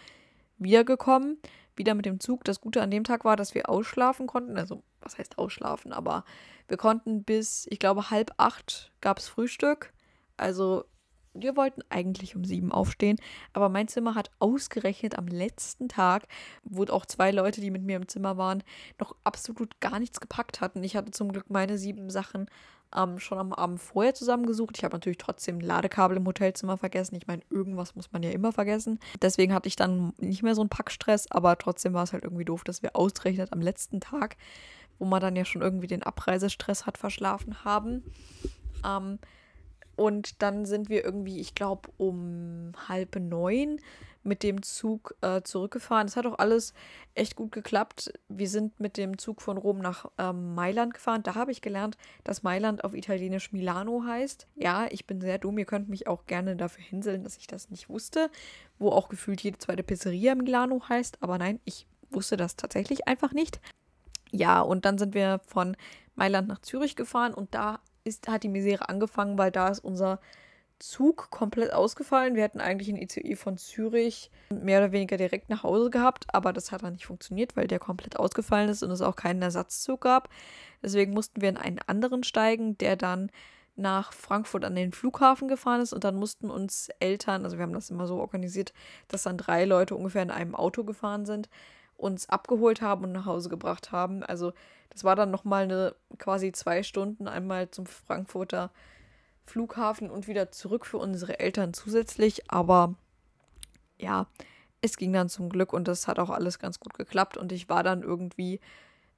[0.59, 1.39] wiedergekommen,
[1.77, 2.45] wieder mit dem Zug.
[2.45, 4.57] Das Gute an dem Tag war, dass wir ausschlafen konnten.
[4.57, 5.93] Also, was heißt ausschlafen?
[5.93, 6.25] Aber
[6.69, 9.93] wir konnten bis, ich glaube, halb acht gab es Frühstück.
[10.37, 10.85] Also
[11.35, 13.19] wir wollten eigentlich um sieben aufstehen,
[13.53, 16.27] aber mein Zimmer hat ausgerechnet am letzten Tag,
[16.63, 18.63] wo auch zwei Leute, die mit mir im Zimmer waren,
[19.01, 20.83] noch absolut gar nichts gepackt hatten.
[20.85, 22.47] Ich hatte zum Glück meine sieben Sachen
[22.95, 24.77] ähm, schon am Abend vorher zusammengesucht.
[24.79, 27.17] Ich habe natürlich trotzdem Ladekabel im Hotelzimmer vergessen.
[27.17, 29.01] Ich meine, irgendwas muss man ja immer vergessen.
[29.21, 32.45] Deswegen hatte ich dann nicht mehr so einen Packstress, aber trotzdem war es halt irgendwie
[32.45, 34.37] doof, dass wir ausgerechnet am letzten Tag,
[34.99, 38.05] wo man dann ja schon irgendwie den Abreisestress hat, verschlafen haben.
[38.85, 39.19] Ähm,
[39.97, 43.79] und dann sind wir irgendwie, ich glaube, um halb neun
[44.25, 46.07] mit dem Zug äh, zurückgefahren.
[46.07, 46.73] Es hat auch alles
[47.15, 48.13] echt gut geklappt.
[48.29, 51.23] Wir sind mit dem Zug von Rom nach ähm, Mailand gefahren.
[51.23, 54.49] Da habe ich gelernt, dass Mailand auf Italienisch Milano heißt.
[54.57, 55.59] Ja, ich bin sehr dumm.
[55.59, 58.31] Ihr könnt mich auch gerne dafür hinseln, dass ich das nicht wusste.
[58.79, 61.23] Wo auch gefühlt jede zweite Pizzeria Milano heißt.
[61.23, 63.61] Aber nein, ich wusste das tatsächlich einfach nicht.
[64.31, 65.77] Ja, und dann sind wir von
[66.17, 70.21] Mailand nach Zürich gefahren und da ist, hat die Misere angefangen, weil da ist unser
[70.79, 72.35] Zug komplett ausgefallen.
[72.35, 76.53] Wir hätten eigentlich ein ICE von Zürich mehr oder weniger direkt nach Hause gehabt, aber
[76.53, 80.03] das hat dann nicht funktioniert, weil der komplett ausgefallen ist und es auch keinen Ersatzzug
[80.03, 80.29] gab.
[80.83, 83.31] Deswegen mussten wir in einen anderen steigen, der dann
[83.77, 87.73] nach Frankfurt an den Flughafen gefahren ist und dann mussten uns Eltern, also wir haben
[87.73, 88.73] das immer so organisiert,
[89.09, 91.49] dass dann drei Leute ungefähr in einem Auto gefahren sind,
[91.97, 94.23] uns abgeholt haben und nach Hause gebracht haben.
[94.23, 94.53] Also
[94.95, 98.71] das war dann nochmal eine quasi zwei Stunden einmal zum Frankfurter
[99.45, 102.51] Flughafen und wieder zurück für unsere Eltern zusätzlich.
[102.51, 102.95] Aber
[103.99, 104.29] ja,
[104.81, 107.37] es ging dann zum Glück und das hat auch alles ganz gut geklappt.
[107.37, 108.61] Und ich war dann irgendwie,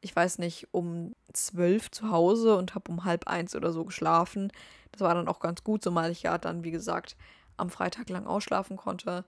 [0.00, 4.50] ich weiß nicht, um zwölf zu Hause und habe um halb eins oder so geschlafen.
[4.92, 7.16] Das war dann auch ganz gut, zumal ich ja dann, wie gesagt,
[7.58, 9.24] am Freitag lang ausschlafen konnte.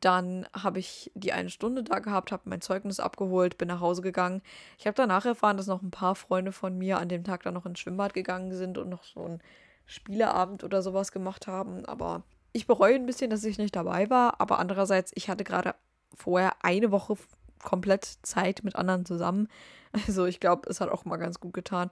[0.00, 4.02] Dann habe ich die eine Stunde da gehabt, habe mein Zeugnis abgeholt, bin nach Hause
[4.02, 4.42] gegangen.
[4.78, 7.54] Ich habe danach erfahren, dass noch ein paar Freunde von mir an dem Tag dann
[7.54, 9.40] noch ins Schwimmbad gegangen sind und noch so ein
[9.86, 11.86] Spieleabend oder sowas gemacht haben.
[11.86, 14.40] Aber ich bereue ein bisschen, dass ich nicht dabei war.
[14.40, 15.74] Aber andererseits, ich hatte gerade
[16.14, 17.16] vorher eine Woche
[17.62, 19.48] komplett Zeit mit anderen zusammen.
[20.06, 21.88] Also ich glaube, es hat auch mal ganz gut getan,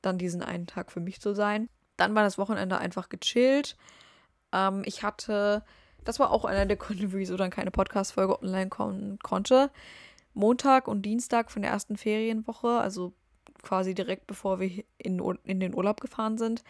[0.00, 1.68] dann diesen einen Tag für mich zu sein.
[1.96, 3.76] Dann war das Wochenende einfach gechillt.
[4.52, 5.64] Ähm, ich hatte,
[6.08, 9.70] das war auch einer der Gründe, wieso dann keine Podcast-Folge online kommen konnte.
[10.32, 13.12] Montag und Dienstag von der ersten Ferienwoche, also
[13.62, 16.64] quasi direkt bevor wir in, in den Urlaub gefahren sind,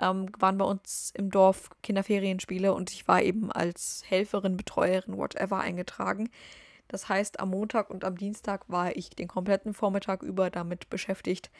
[0.00, 5.60] ähm, waren bei uns im Dorf Kinderferienspiele und ich war eben als Helferin, Betreuerin, whatever
[5.60, 6.30] eingetragen.
[6.88, 11.50] Das heißt, am Montag und am Dienstag war ich den kompletten Vormittag über damit beschäftigt,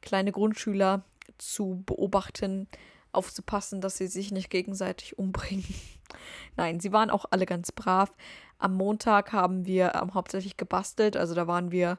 [0.00, 1.02] kleine Grundschüler
[1.36, 2.68] zu beobachten,
[3.12, 5.64] aufzupassen, dass sie sich nicht gegenseitig umbringen.
[6.56, 8.14] Nein, sie waren auch alle ganz brav.
[8.58, 11.98] Am Montag haben wir ähm, hauptsächlich gebastelt, also da waren wir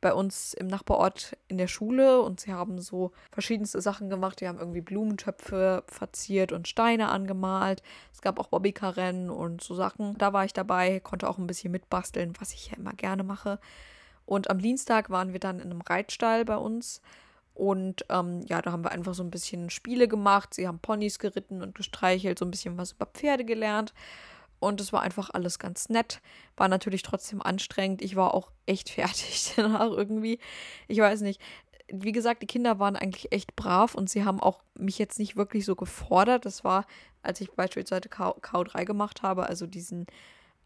[0.00, 4.40] bei uns im Nachbarort in der Schule und sie haben so verschiedenste Sachen gemacht.
[4.40, 7.82] Die haben irgendwie Blumentöpfe verziert und Steine angemalt.
[8.12, 10.16] Es gab auch Bobbycar-Rennen und so Sachen.
[10.18, 13.58] Da war ich dabei, konnte auch ein bisschen mitbasteln, was ich ja immer gerne mache.
[14.24, 17.00] Und am Dienstag waren wir dann in einem Reitstall bei uns.
[17.58, 20.54] Und ähm, ja, da haben wir einfach so ein bisschen Spiele gemacht.
[20.54, 23.92] Sie haben Ponys geritten und gestreichelt, so ein bisschen was über Pferde gelernt.
[24.60, 26.20] Und es war einfach alles ganz nett.
[26.56, 28.00] War natürlich trotzdem anstrengend.
[28.00, 30.38] Ich war auch echt fertig danach irgendwie.
[30.86, 31.40] Ich weiß nicht.
[31.88, 35.36] Wie gesagt, die Kinder waren eigentlich echt brav und sie haben auch mich jetzt nicht
[35.36, 36.44] wirklich so gefordert.
[36.44, 36.86] Das war,
[37.22, 40.06] als ich beispielsweise K3 gemacht habe, also diesen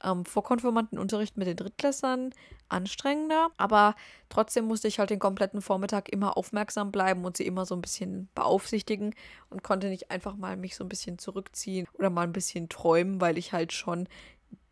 [0.03, 2.35] ähm, Vorkonfirmandenunterricht mit den Drittklässlern
[2.69, 3.51] anstrengender.
[3.57, 3.95] Aber
[4.29, 7.83] trotzdem musste ich halt den kompletten Vormittag immer aufmerksam bleiben und sie immer so ein
[7.83, 9.15] bisschen beaufsichtigen
[9.51, 13.21] und konnte nicht einfach mal mich so ein bisschen zurückziehen oder mal ein bisschen träumen,
[13.21, 14.09] weil ich halt schon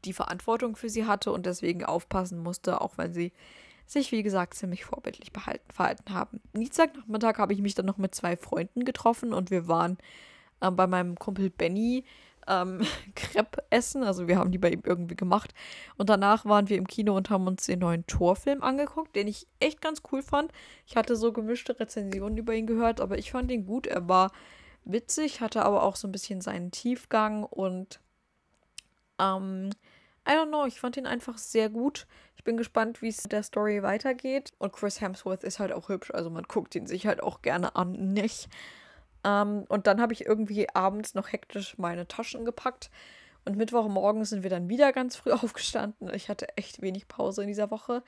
[0.05, 3.33] die Verantwortung für sie hatte und deswegen aufpassen musste, auch wenn sie
[3.87, 6.41] sich, wie gesagt, ziemlich vorbildlich behalten, verhalten haben.
[6.55, 9.99] Dienstagnachmittag habe ich mich dann noch mit zwei Freunden getroffen und wir waren
[10.61, 12.05] äh, bei meinem Kumpel Benny
[12.47, 12.81] ähm,
[13.15, 14.03] Crepe essen.
[14.03, 15.55] Also wir haben die bei ihm irgendwie gemacht.
[15.97, 19.47] Und danach waren wir im Kino und haben uns den neuen Torfilm angeguckt, den ich
[19.59, 20.53] echt ganz cool fand.
[20.87, 23.87] Ich hatte so gemischte Rezensionen über ihn gehört, aber ich fand ihn gut.
[23.87, 24.33] Er war
[24.85, 28.01] witzig, hatte aber auch so ein bisschen seinen Tiefgang und
[29.19, 29.71] ähm,
[30.29, 32.07] I don't know, ich fand ihn einfach sehr gut.
[32.37, 34.53] Ich bin gespannt, wie es der Story weitergeht.
[34.59, 37.77] Und Chris Hemsworth ist halt auch hübsch, also man guckt ihn sich halt auch gerne
[37.77, 38.49] an, nicht?
[39.25, 42.91] Ähm, und dann habe ich irgendwie abends noch hektisch meine Taschen gepackt.
[43.45, 46.13] Und Mittwochmorgen sind wir dann wieder ganz früh aufgestanden.
[46.15, 48.03] Ich hatte echt wenig Pause in dieser Woche.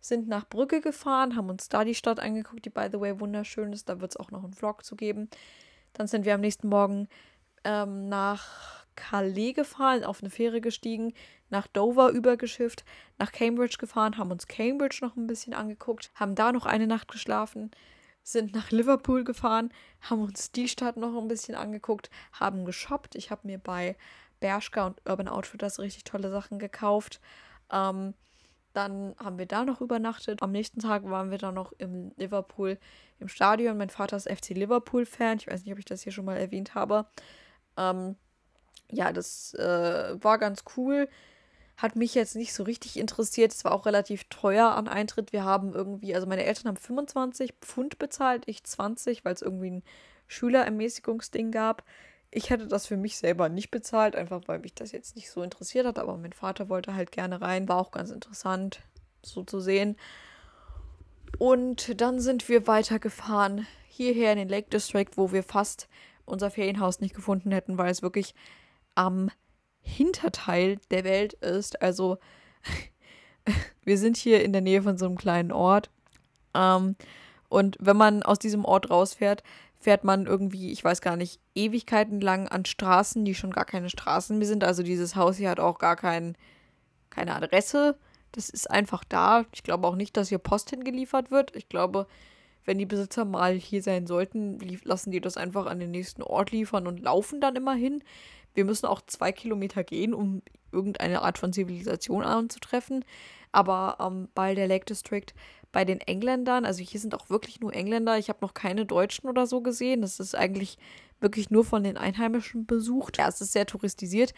[0.00, 3.72] Sind nach Brügge gefahren, haben uns da die Stadt angeguckt, die by the way wunderschön
[3.72, 3.88] ist.
[3.88, 5.28] Da wird es auch noch einen Vlog zu geben.
[5.92, 7.08] Dann sind wir am nächsten Morgen
[7.64, 11.14] ähm, nach Calais gefahren, auf eine Fähre gestiegen,
[11.48, 12.84] nach Dover übergeschifft,
[13.18, 17.08] nach Cambridge gefahren, haben uns Cambridge noch ein bisschen angeguckt, haben da noch eine Nacht
[17.08, 17.70] geschlafen,
[18.22, 23.14] sind nach Liverpool gefahren, haben uns die Stadt noch ein bisschen angeguckt, haben geshoppt.
[23.14, 23.96] Ich habe mir bei
[24.40, 27.20] Bershka und Urban Outfitters richtig tolle Sachen gekauft.
[27.70, 28.14] Ähm,
[28.72, 30.42] dann haben wir da noch übernachtet.
[30.42, 32.78] Am nächsten Tag waren wir dann noch im Liverpool
[33.18, 33.76] im Stadion.
[33.76, 35.38] Mein Vater ist FC Liverpool-Fan.
[35.38, 37.06] Ich weiß nicht, ob ich das hier schon mal erwähnt habe.
[37.76, 38.16] Ähm,
[38.90, 41.08] ja, das äh, war ganz cool
[41.80, 43.52] hat mich jetzt nicht so richtig interessiert.
[43.52, 45.32] Es war auch relativ teuer an Eintritt.
[45.32, 49.70] Wir haben irgendwie, also meine Eltern haben 25 Pfund bezahlt, ich 20, weil es irgendwie
[49.70, 49.82] ein
[50.26, 51.82] Schülerermäßigungsding gab.
[52.30, 55.42] Ich hätte das für mich selber nicht bezahlt, einfach weil mich das jetzt nicht so
[55.42, 57.68] interessiert hat, aber mein Vater wollte halt gerne rein.
[57.68, 58.80] War auch ganz interessant,
[59.22, 59.96] so zu sehen.
[61.38, 65.88] Und dann sind wir weitergefahren hierher in den Lake District, wo wir fast
[66.26, 68.34] unser Ferienhaus nicht gefunden hätten, weil es wirklich
[68.94, 69.30] am
[69.90, 71.80] Hinterteil der Welt ist.
[71.82, 72.18] Also
[73.84, 75.90] wir sind hier in der Nähe von so einem kleinen Ort.
[76.54, 76.96] Ähm,
[77.48, 79.42] und wenn man aus diesem Ort rausfährt,
[79.78, 83.90] fährt man irgendwie, ich weiß gar nicht, Ewigkeiten lang an Straßen, die schon gar keine
[83.90, 84.62] Straßen mehr sind.
[84.62, 86.36] Also dieses Haus hier hat auch gar kein,
[87.08, 87.96] keine Adresse.
[88.32, 89.44] Das ist einfach da.
[89.52, 91.56] Ich glaube auch nicht, dass hier Post hingeliefert wird.
[91.56, 92.06] Ich glaube,
[92.64, 96.52] wenn die Besitzer mal hier sein sollten, lassen die das einfach an den nächsten Ort
[96.52, 98.04] liefern und laufen dann immer hin.
[98.54, 103.04] Wir müssen auch zwei Kilometer gehen, um irgendeine Art von Zivilisation anzutreffen.
[103.52, 105.26] Aber ähm, bei der Lake District,
[105.72, 108.18] bei den Engländern, also hier sind auch wirklich nur Engländer.
[108.18, 110.02] Ich habe noch keine Deutschen oder so gesehen.
[110.02, 110.78] Das ist eigentlich
[111.20, 113.18] wirklich nur von den Einheimischen besucht.
[113.18, 114.32] Ja, es ist sehr touristisiert.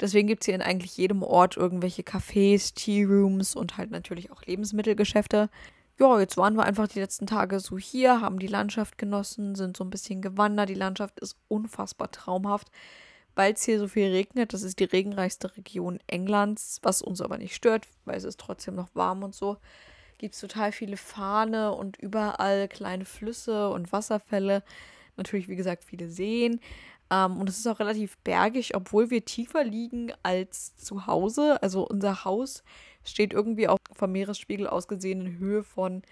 [0.00, 4.30] Deswegen gibt es hier in eigentlich jedem Ort irgendwelche Cafés, Tea Rooms und halt natürlich
[4.32, 5.48] auch Lebensmittelgeschäfte.
[5.98, 9.76] Ja, jetzt waren wir einfach die letzten Tage so hier, haben die Landschaft genossen, sind
[9.76, 10.68] so ein bisschen gewandert.
[10.68, 12.68] Die Landschaft ist unfassbar traumhaft
[13.34, 14.52] weil es hier so viel regnet.
[14.52, 18.74] Das ist die regenreichste Region Englands, was uns aber nicht stört, weil es ist trotzdem
[18.74, 19.58] noch warm und so.
[20.18, 24.62] Gibt es total viele Fahne und überall kleine Flüsse und Wasserfälle.
[25.16, 26.60] Natürlich, wie gesagt, viele Seen.
[27.10, 31.62] Ähm, und es ist auch relativ bergig, obwohl wir tiefer liegen als zu Hause.
[31.62, 32.62] Also unser Haus
[33.04, 36.02] steht irgendwie auf vom Meeresspiegel aus gesehen in Höhe von,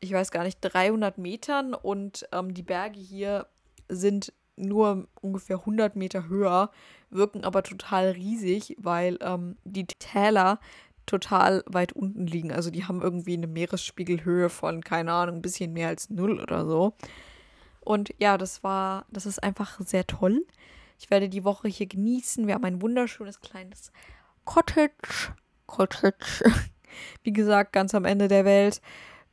[0.00, 1.74] ich weiß gar nicht, 300 Metern.
[1.74, 3.46] Und ähm, die Berge hier
[3.88, 6.70] sind nur ungefähr 100 Meter höher,
[7.10, 10.60] wirken aber total riesig, weil ähm, die Täler
[11.06, 12.52] total weit unten liegen.
[12.52, 16.66] Also die haben irgendwie eine Meeresspiegelhöhe von, keine Ahnung, ein bisschen mehr als null oder
[16.66, 16.94] so.
[17.80, 20.46] Und ja, das war, das ist einfach sehr toll.
[20.98, 22.46] Ich werde die Woche hier genießen.
[22.46, 23.92] Wir haben ein wunderschönes kleines
[24.44, 25.34] Cottage.
[25.66, 26.44] Cottage.
[27.22, 28.80] Wie gesagt, ganz am Ende der Welt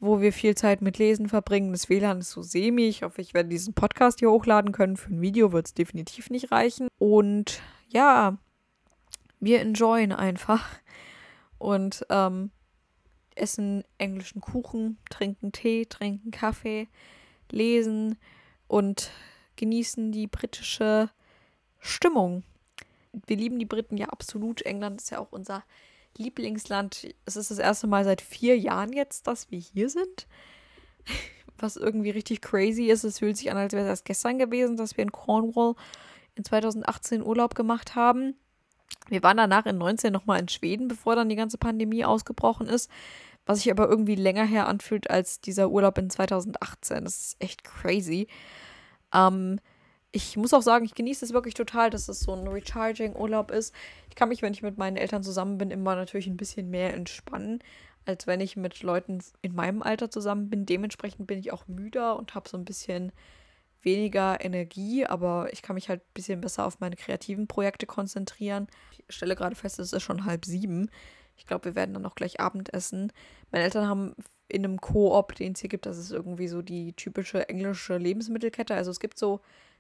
[0.01, 1.71] wo wir viel Zeit mit Lesen verbringen.
[1.71, 2.87] Das WLAN ist so semi.
[2.87, 4.97] Ich hoffe, ich werde diesen Podcast hier hochladen können.
[4.97, 6.87] Für ein Video wird es definitiv nicht reichen.
[6.97, 8.37] Und ja,
[9.39, 10.67] wir enjoyen einfach
[11.59, 12.49] und ähm,
[13.35, 16.87] essen englischen Kuchen, trinken Tee, trinken Kaffee,
[17.51, 18.17] lesen
[18.67, 19.11] und
[19.55, 21.11] genießen die britische
[21.79, 22.43] Stimmung.
[23.27, 24.63] Wir lieben die Briten ja absolut.
[24.63, 25.63] England ist ja auch unser
[26.17, 27.13] Lieblingsland.
[27.26, 30.28] Es ist das erste Mal seit vier Jahren jetzt, dass wir hier sind.
[31.58, 33.04] Was irgendwie richtig crazy ist.
[33.04, 35.76] Es fühlt sich an, als wäre es erst gestern gewesen, dass wir in Cornwall
[36.36, 38.36] in 2018 Urlaub gemacht haben.
[39.08, 42.89] Wir waren danach in 19 nochmal in Schweden, bevor dann die ganze Pandemie ausgebrochen ist.
[43.45, 47.04] Was sich aber irgendwie länger her anfühlt als dieser Urlaub in 2018.
[47.04, 48.28] Das ist echt crazy.
[49.13, 49.60] Ähm,
[50.12, 53.74] ich muss auch sagen, ich genieße es wirklich total, dass es so ein Recharging-Urlaub ist.
[54.12, 56.93] Ich kann mich, wenn ich mit meinen Eltern zusammen bin, immer natürlich ein bisschen mehr
[56.93, 57.60] entspannen,
[58.06, 60.65] als wenn ich mit Leuten in meinem Alter zusammen bin.
[60.65, 63.13] Dementsprechend bin ich auch müder und habe so ein bisschen
[63.82, 68.67] weniger Energie, aber ich kann mich halt ein bisschen besser auf meine kreativen Projekte konzentrieren.
[68.91, 70.91] Ich stelle gerade fest, es ist schon halb sieben.
[71.38, 73.13] Ich glaube, wir werden dann auch gleich Abendessen.
[73.50, 74.13] Meine Eltern haben
[74.50, 78.76] in einem Koop, den es hier gibt, das ist irgendwie so die typische englische Lebensmittelkette.
[78.76, 79.39] Also es gibt so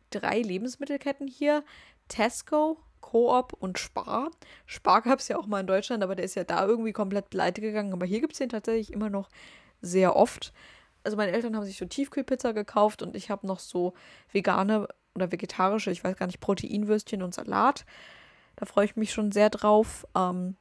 [0.09, 1.65] drei Lebensmittelketten hier.
[2.07, 4.31] Tesco, Coop und Spar.
[4.65, 7.29] Spar gab es ja auch mal in Deutschland, aber der ist ja da irgendwie komplett
[7.29, 7.93] pleite gegangen.
[7.93, 9.29] Aber hier gibt es den tatsächlich immer noch
[9.81, 10.53] sehr oft.
[11.03, 13.93] Also meine Eltern haben sich so Tiefkühlpizza gekauft und ich habe noch so
[14.31, 17.85] vegane oder vegetarische, ich weiß gar nicht, Proteinwürstchen und Salat.
[18.55, 20.05] Da freue ich mich schon sehr drauf.
[20.15, 20.55] Ähm,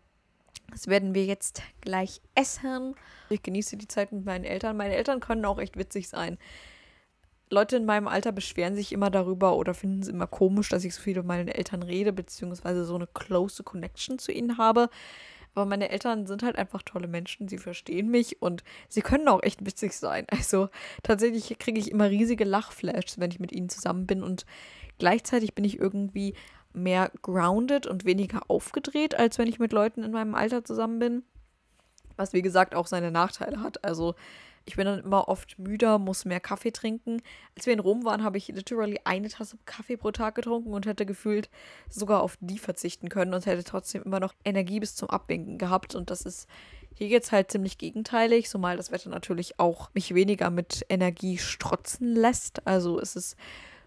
[0.71, 2.95] das werden wir jetzt gleich essen.
[3.29, 4.77] Ich genieße die Zeit mit meinen Eltern.
[4.77, 6.39] Meine Eltern können auch echt witzig sein.
[7.51, 10.95] Leute in meinem Alter beschweren sich immer darüber oder finden es immer komisch, dass ich
[10.95, 14.89] so viel über meine Eltern rede, beziehungsweise so eine close Connection zu ihnen habe.
[15.55, 19.43] Aber meine Eltern sind halt einfach tolle Menschen, sie verstehen mich und sie können auch
[19.43, 20.27] echt witzig sein.
[20.31, 20.69] Also
[21.03, 24.47] tatsächlich kriege ich immer riesige Lachflashs, wenn ich mit ihnen zusammen bin und
[24.99, 26.35] gleichzeitig bin ich irgendwie
[26.73, 31.25] mehr grounded und weniger aufgedreht, als wenn ich mit Leuten in meinem Alter zusammen bin.
[32.17, 33.83] Was wie gesagt auch seine Nachteile hat.
[33.83, 34.15] Also
[34.71, 37.21] ich bin dann immer oft müder, muss mehr Kaffee trinken.
[37.57, 40.87] Als wir in Rom waren, habe ich literally eine Tasse Kaffee pro Tag getrunken und
[40.87, 41.51] hätte gefühlt
[41.89, 45.97] sogar auf die verzichten können und hätte trotzdem immer noch Energie bis zum Abwinken gehabt.
[45.97, 46.47] Und das ist
[46.95, 52.15] hier jetzt halt ziemlich gegenteilig, zumal das Wetter natürlich auch mich weniger mit Energie strotzen
[52.15, 52.65] lässt.
[52.65, 53.37] Also es ist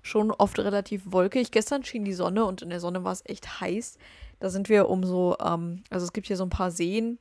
[0.01, 1.51] schon oft relativ wolkig.
[1.51, 3.97] Gestern schien die Sonne und in der Sonne war es echt heiß.
[4.41, 7.19] Da sind wir um so, ähm, also es gibt hier so ein paar Seen,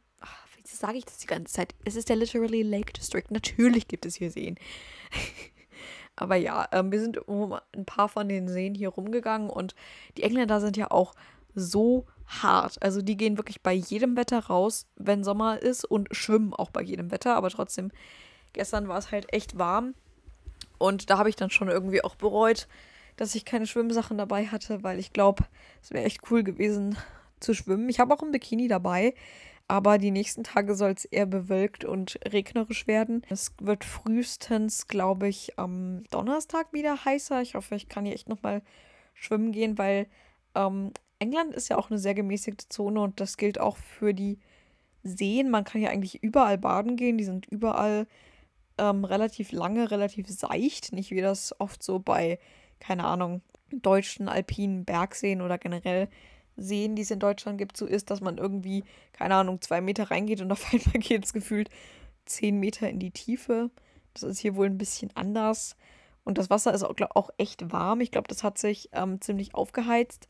[0.63, 1.75] Wieso sage ich das die ganze Zeit?
[1.85, 3.25] Es ist der literally Lake District.
[3.31, 4.57] Natürlich gibt es hier Seen.
[6.17, 9.75] Aber ja, ähm, wir sind um ein paar von den Seen hier rumgegangen und
[10.17, 11.15] die Engländer sind ja auch
[11.55, 12.83] so hart.
[12.83, 16.83] Also die gehen wirklich bei jedem Wetter raus, wenn Sommer ist und schwimmen auch bei
[16.83, 17.35] jedem Wetter.
[17.35, 17.91] Aber trotzdem,
[18.53, 19.95] gestern war es halt echt warm
[20.79, 22.69] und da habe ich dann schon irgendwie auch bereut,
[23.17, 25.45] dass ich keine Schwimmsachen dabei hatte, weil ich glaube,
[25.83, 26.97] es wäre echt cool gewesen
[27.41, 27.89] zu schwimmen.
[27.89, 29.15] Ich habe auch ein Bikini dabei,
[29.73, 33.23] aber die nächsten Tage soll es eher bewölkt und regnerisch werden.
[33.31, 37.41] Es wird frühestens, glaube ich, am Donnerstag wieder heißer.
[37.41, 38.61] Ich hoffe, ich kann hier echt nochmal
[39.15, 40.09] schwimmen gehen, weil
[40.55, 44.39] ähm, England ist ja auch eine sehr gemäßigte Zone und das gilt auch für die
[45.05, 45.49] Seen.
[45.49, 47.17] Man kann ja eigentlich überall baden gehen.
[47.17, 48.07] Die sind überall
[48.77, 50.93] ähm, relativ lange, relativ seicht.
[50.93, 52.39] Nicht wie das oft so bei,
[52.79, 56.11] keine Ahnung, deutschen alpinen Bergseen oder generell
[56.57, 60.11] Seen, die es in Deutschland gibt, so ist, dass man irgendwie, keine Ahnung, zwei Meter
[60.11, 61.69] reingeht und auf einmal geht es gefühlt
[62.27, 63.71] zehn Meter in die Tiefe.
[64.15, 65.77] Das ist hier wohl ein bisschen anders.
[66.25, 68.01] Und das Wasser ist auch, glaub, auch echt warm.
[68.01, 70.29] Ich glaube, das hat sich ähm, ziemlich aufgeheizt.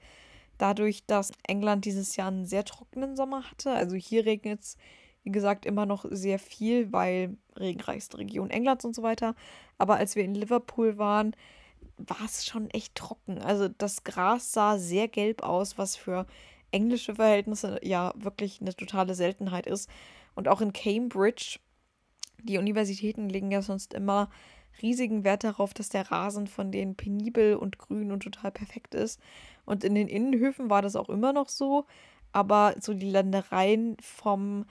[0.59, 3.73] Dadurch, dass England dieses Jahr einen sehr trockenen Sommer hatte.
[3.73, 4.77] Also hier regnet es,
[5.25, 9.35] wie gesagt, immer noch sehr viel, weil regenreichste Region Englands und so weiter.
[9.79, 11.35] Aber als wir in Liverpool waren,
[12.07, 13.39] war es schon echt trocken.
[13.39, 16.27] Also das Gras sah sehr gelb aus, was für
[16.71, 19.89] englische Verhältnisse ja wirklich eine totale Seltenheit ist.
[20.35, 21.59] Und auch in Cambridge,
[22.43, 24.31] die Universitäten legen ja sonst immer
[24.81, 29.21] riesigen Wert darauf, dass der Rasen von denen penibel und grün und total perfekt ist.
[29.65, 31.87] Und in den Innenhöfen war das auch immer noch so.
[32.33, 34.65] Aber so die Ländereien vom,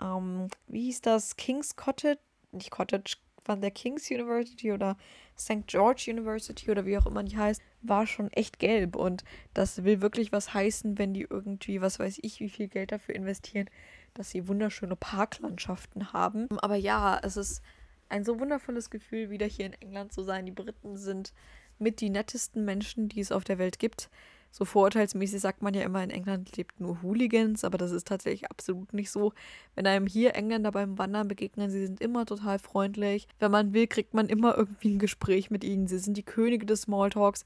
[0.00, 2.20] ähm, wie hieß das, King's Cottage,
[2.52, 3.16] nicht Cottage,
[3.48, 4.98] von der King's University oder
[5.38, 5.66] St.
[5.66, 8.94] George University oder wie auch immer die heißt, war schon echt gelb.
[8.94, 9.24] Und
[9.54, 13.14] das will wirklich was heißen, wenn die irgendwie, was weiß ich, wie viel Geld dafür
[13.14, 13.70] investieren,
[14.12, 16.46] dass sie wunderschöne Parklandschaften haben.
[16.58, 17.62] Aber ja, es ist
[18.10, 20.44] ein so wundervolles Gefühl, wieder hier in England zu sein.
[20.44, 21.32] Die Briten sind
[21.78, 24.10] mit die nettesten Menschen, die es auf der Welt gibt
[24.50, 28.50] so vorurteilsmäßig sagt man ja immer, in England lebt nur Hooligans, aber das ist tatsächlich
[28.50, 29.32] absolut nicht so.
[29.74, 33.28] Wenn einem hier Engländer beim Wandern begegnen, sie sind immer total freundlich.
[33.38, 35.86] Wenn man will, kriegt man immer irgendwie ein Gespräch mit ihnen.
[35.86, 37.44] Sie sind die Könige des Smalltalks.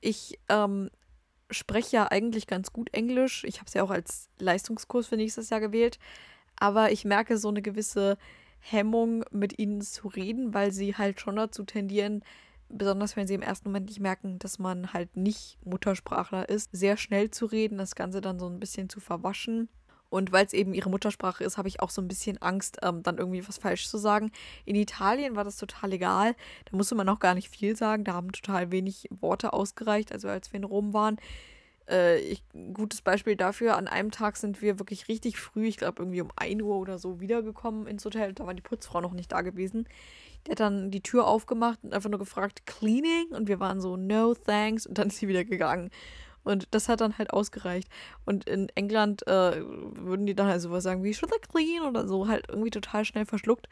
[0.00, 0.90] Ich ähm,
[1.50, 3.44] spreche ja eigentlich ganz gut Englisch.
[3.44, 5.98] Ich habe es ja auch als Leistungskurs für nächstes Jahr gewählt.
[6.56, 8.18] Aber ich merke so eine gewisse
[8.58, 12.22] Hemmung, mit ihnen zu reden, weil sie halt schon dazu tendieren,
[12.72, 16.96] besonders wenn sie im ersten Moment nicht merken, dass man halt nicht Muttersprachler ist, sehr
[16.96, 19.68] schnell zu reden, das Ganze dann so ein bisschen zu verwaschen.
[20.08, 23.02] Und weil es eben ihre Muttersprache ist, habe ich auch so ein bisschen Angst, ähm,
[23.02, 24.30] dann irgendwie was falsch zu sagen.
[24.66, 26.34] In Italien war das total egal.
[26.66, 28.04] Da musste man auch gar nicht viel sagen.
[28.04, 30.12] Da haben total wenig Worte ausgereicht.
[30.12, 31.16] Also als wir in Rom waren,
[31.86, 32.36] äh,
[32.74, 36.30] gutes Beispiel dafür, an einem Tag sind wir wirklich richtig früh, ich glaube irgendwie um
[36.36, 38.34] 1 Uhr oder so, wiedergekommen ins Hotel.
[38.34, 39.88] Da war die Putzfrau noch nicht da gewesen.
[40.46, 43.28] Der hat dann die Tür aufgemacht und einfach nur gefragt, Cleaning?
[43.30, 44.86] Und wir waren so, no thanks.
[44.86, 45.90] Und dann ist sie wieder gegangen.
[46.44, 47.88] Und das hat dann halt ausgereicht.
[48.24, 51.82] Und in England äh, würden die dann halt sowas sagen wie, should I clean?
[51.82, 53.68] Oder so, halt irgendwie total schnell verschluckt.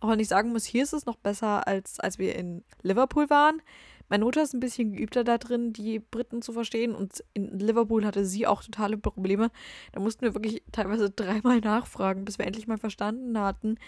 [0.00, 3.28] Auch wenn ich sagen muss, hier ist es noch besser, als als wir in Liverpool
[3.30, 3.60] waren.
[4.08, 6.94] Meine Mutter ist ein bisschen geübter da drin, die Briten zu verstehen.
[6.94, 9.50] Und in Liverpool hatte sie auch totale Probleme.
[9.92, 13.78] Da mussten wir wirklich teilweise dreimal nachfragen, bis wir endlich mal verstanden hatten,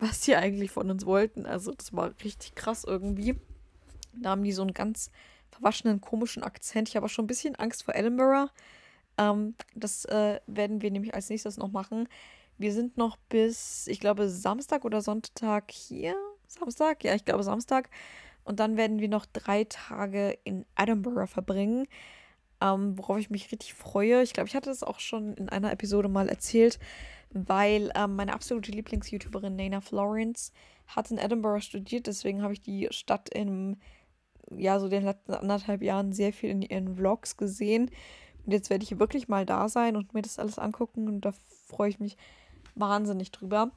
[0.00, 1.46] was die eigentlich von uns wollten.
[1.46, 3.36] Also das war richtig krass irgendwie.
[4.14, 5.10] Da haben die so einen ganz
[5.50, 6.88] verwaschenen, komischen Akzent.
[6.88, 8.50] Ich habe auch schon ein bisschen Angst vor Edinburgh.
[9.18, 12.08] Ähm, das äh, werden wir nämlich als nächstes noch machen.
[12.58, 16.14] Wir sind noch bis, ich glaube, Samstag oder Sonntag hier.
[16.46, 17.04] Samstag?
[17.04, 17.90] Ja, ich glaube Samstag.
[18.44, 21.86] Und dann werden wir noch drei Tage in Edinburgh verbringen,
[22.60, 24.22] ähm, worauf ich mich richtig freue.
[24.22, 26.78] Ich glaube, ich hatte das auch schon in einer Episode mal erzählt
[27.32, 30.52] weil ähm, meine absolute Lieblings-YouTuberin Nana Florence
[30.86, 33.78] hat in Edinburgh studiert, deswegen habe ich die Stadt in
[34.56, 37.90] ja, so den letzten anderthalb Jahren sehr viel in ihren Vlogs gesehen.
[38.44, 41.32] Und jetzt werde ich wirklich mal da sein und mir das alles angucken und da
[41.66, 42.16] freue ich mich
[42.74, 43.70] wahnsinnig drüber.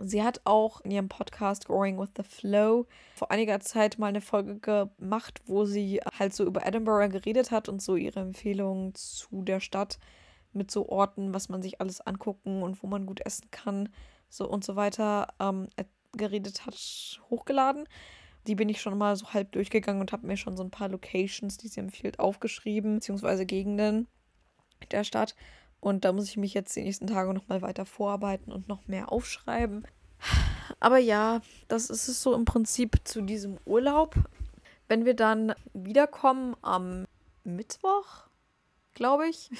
[0.00, 4.20] Sie hat auch in ihrem Podcast Growing with the Flow vor einiger Zeit mal eine
[4.20, 9.42] Folge gemacht, wo sie halt so über Edinburgh geredet hat und so ihre Empfehlungen zu
[9.42, 9.98] der Stadt
[10.58, 13.88] mit so Orten, was man sich alles angucken und wo man gut essen kann,
[14.28, 15.68] so und so weiter, ähm,
[16.12, 16.74] geredet hat,
[17.30, 17.88] hochgeladen.
[18.46, 20.88] Die bin ich schon mal so halb durchgegangen und habe mir schon so ein paar
[20.88, 24.08] Locations, die sie empfiehlt, aufgeschrieben, beziehungsweise Gegenden
[24.90, 25.34] der Stadt.
[25.80, 29.12] Und da muss ich mich jetzt die nächsten Tage nochmal weiter vorarbeiten und noch mehr
[29.12, 29.86] aufschreiben.
[30.80, 34.14] Aber ja, das ist es so im Prinzip zu diesem Urlaub.
[34.88, 37.06] Wenn wir dann wiederkommen am
[37.44, 38.28] Mittwoch,
[38.94, 39.50] glaube ich,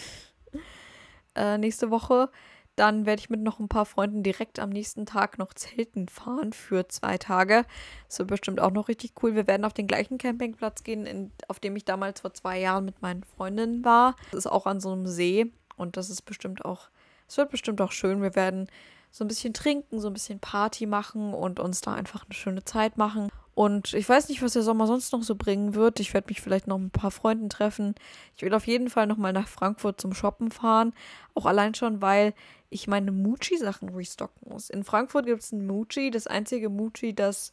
[1.38, 2.30] äh, nächste Woche,
[2.78, 6.52] Dann werde ich mit noch ein paar Freunden direkt am nächsten Tag noch Zelten fahren
[6.52, 7.64] für zwei Tage.
[8.06, 9.34] Das wird bestimmt auch noch richtig cool.
[9.34, 12.84] Wir werden auf den gleichen Campingplatz gehen, in, auf dem ich damals vor zwei Jahren
[12.84, 14.14] mit meinen Freundinnen war.
[14.30, 16.88] Das ist auch an so einem See und das ist bestimmt auch,
[17.26, 18.22] es wird bestimmt auch schön.
[18.22, 18.68] Wir werden
[19.10, 22.64] so ein bisschen trinken, so ein bisschen Party machen und uns da einfach eine schöne
[22.64, 23.28] Zeit machen.
[23.58, 25.98] Und ich weiß nicht, was der Sommer sonst noch so bringen wird.
[25.98, 27.96] Ich werde mich vielleicht noch mit ein paar Freunden treffen.
[28.36, 30.92] Ich will auf jeden Fall noch mal nach Frankfurt zum Shoppen fahren.
[31.34, 32.34] Auch allein schon, weil
[32.70, 34.70] ich meine Muji-Sachen restocken muss.
[34.70, 37.52] In Frankfurt gibt es ein Muji, das einzige Muji, das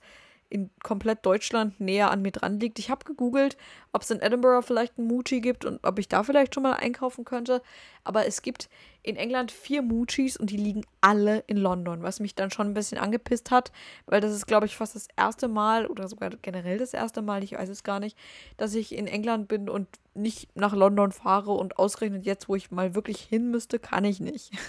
[0.50, 2.80] in komplett Deutschland näher an mir dran liegt.
[2.80, 3.58] Ich habe gegoogelt,
[3.92, 6.74] ob es in Edinburgh vielleicht ein Muji gibt und ob ich da vielleicht schon mal
[6.74, 7.62] einkaufen könnte.
[8.04, 8.70] Aber es gibt
[9.02, 12.74] in England vier Mujis und die liegen alle in London, was mich dann schon ein
[12.74, 13.72] bisschen angepisst hat,
[14.06, 17.44] weil das ist, glaube ich, fast das erste Mal oder sogar generell das erste Mal,
[17.44, 18.18] ich weiß es gar nicht,
[18.58, 22.72] dass ich in England bin und nicht nach London fahre und ausgerechnet jetzt, wo ich
[22.72, 24.52] mal wirklich hin müsste, kann ich nicht.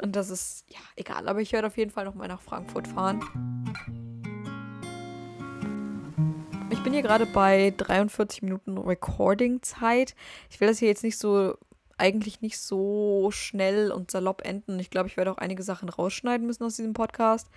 [0.00, 3.18] Und das ist, ja, egal, aber ich werde auf jeden Fall nochmal nach Frankfurt fahren.
[6.78, 10.14] Ich bin hier gerade bei 43 Minuten Recording-Zeit.
[10.48, 11.58] Ich will das hier jetzt nicht so,
[11.98, 14.78] eigentlich nicht so schnell und salopp enden.
[14.78, 17.48] Ich glaube, ich werde auch einige Sachen rausschneiden müssen aus diesem Podcast.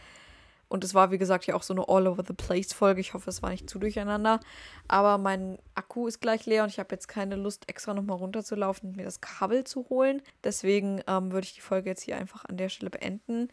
[0.69, 2.99] Und es war, wie gesagt, ja auch so eine All-over-the-Place-Folge.
[2.99, 4.39] Ich hoffe, es war nicht zu durcheinander.
[4.87, 8.89] Aber mein Akku ist gleich leer und ich habe jetzt keine Lust, extra nochmal runterzulaufen
[8.89, 10.23] und mir das Kabel zu holen.
[10.43, 13.49] Deswegen ähm, würde ich die Folge jetzt hier einfach an der Stelle beenden.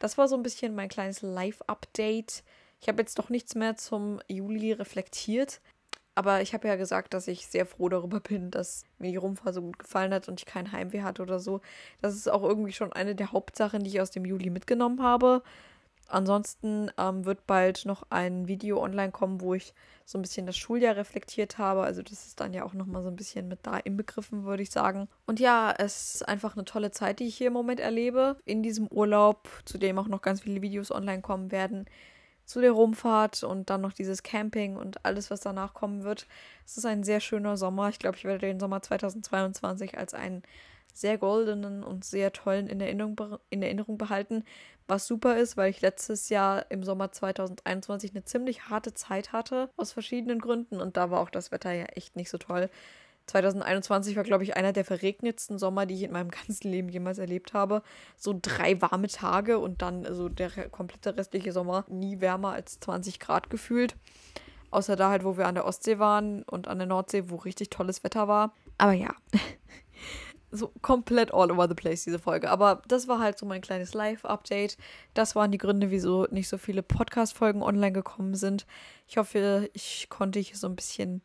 [0.00, 2.42] Das war so ein bisschen mein kleines Live-Update
[2.82, 5.60] ich habe jetzt noch nichts mehr zum Juli reflektiert.
[6.14, 9.54] Aber ich habe ja gesagt, dass ich sehr froh darüber bin, dass mir die Rumfahrt
[9.54, 11.62] so gut gefallen hat und ich kein Heimweh hatte oder so.
[12.02, 15.42] Das ist auch irgendwie schon eine der Hauptsachen, die ich aus dem Juli mitgenommen habe.
[16.08, 19.72] Ansonsten ähm, wird bald noch ein Video online kommen, wo ich
[20.04, 21.82] so ein bisschen das Schuljahr reflektiert habe.
[21.84, 24.70] Also das ist dann ja auch nochmal so ein bisschen mit da inbegriffen, würde ich
[24.70, 25.08] sagen.
[25.24, 28.36] Und ja, es ist einfach eine tolle Zeit, die ich hier im Moment erlebe.
[28.44, 31.86] In diesem Urlaub, zu dem auch noch ganz viele Videos online kommen werden
[32.52, 36.26] zu der Rumfahrt und dann noch dieses Camping und alles, was danach kommen wird.
[36.66, 37.88] Es ist ein sehr schöner Sommer.
[37.88, 40.42] Ich glaube, ich werde den Sommer 2022 als einen
[40.92, 44.44] sehr goldenen und sehr tollen in Erinnerung, in Erinnerung behalten.
[44.86, 49.70] Was super ist, weil ich letztes Jahr im Sommer 2021 eine ziemlich harte Zeit hatte,
[49.78, 50.80] aus verschiedenen Gründen.
[50.80, 52.68] Und da war auch das Wetter ja echt nicht so toll.
[53.32, 57.18] 2021 war, glaube ich, einer der verregnetsten Sommer, die ich in meinem ganzen Leben jemals
[57.18, 57.82] erlebt habe.
[58.16, 63.20] So drei warme Tage und dann so der komplette restliche Sommer nie wärmer als 20
[63.20, 63.96] Grad gefühlt.
[64.70, 67.70] Außer da halt, wo wir an der Ostsee waren und an der Nordsee, wo richtig
[67.70, 68.54] tolles Wetter war.
[68.78, 69.14] Aber ja,
[70.50, 72.50] so komplett all over the place, diese Folge.
[72.50, 74.76] Aber das war halt so mein kleines Live-Update.
[75.14, 78.66] Das waren die Gründe, wieso nicht so viele Podcast-Folgen online gekommen sind.
[79.08, 81.22] Ich hoffe, ich konnte hier so ein bisschen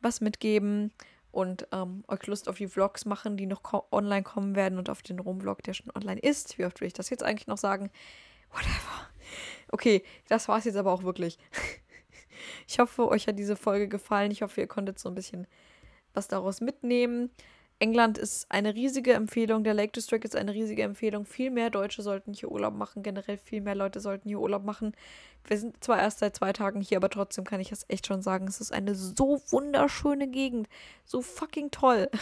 [0.00, 0.92] was mitgeben
[1.30, 4.90] und ähm, euch Lust auf die Vlogs machen, die noch ko online kommen werden und
[4.90, 6.58] auf den Rumvlog, der schon online ist.
[6.58, 7.90] Wie oft will ich das jetzt eigentlich noch sagen?
[8.50, 9.08] Whatever.
[9.70, 11.38] Okay, das war es jetzt aber auch wirklich.
[12.66, 14.30] ich hoffe, euch hat diese Folge gefallen.
[14.30, 15.46] Ich hoffe, ihr konntet so ein bisschen
[16.14, 17.30] was daraus mitnehmen.
[17.80, 19.62] England ist eine riesige Empfehlung.
[19.62, 21.24] Der Lake District ist eine riesige Empfehlung.
[21.24, 23.04] Viel mehr Deutsche sollten hier Urlaub machen.
[23.04, 24.96] Generell viel mehr Leute sollten hier Urlaub machen.
[25.44, 28.20] Wir sind zwar erst seit zwei Tagen hier, aber trotzdem kann ich das echt schon
[28.20, 28.48] sagen.
[28.48, 30.68] Es ist eine so wunderschöne Gegend.
[31.04, 32.08] So fucking toll.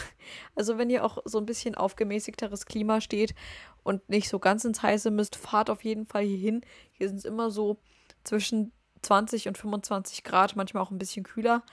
[0.55, 3.35] Also, wenn ihr auch so ein bisschen auf gemäßigteres Klima steht
[3.83, 6.61] und nicht so ganz ins Heiße müsst, fahrt auf jeden Fall hier hin.
[6.91, 7.77] Hier sind es immer so
[8.23, 8.71] zwischen
[9.03, 11.63] 20 und 25 Grad, manchmal auch ein bisschen kühler.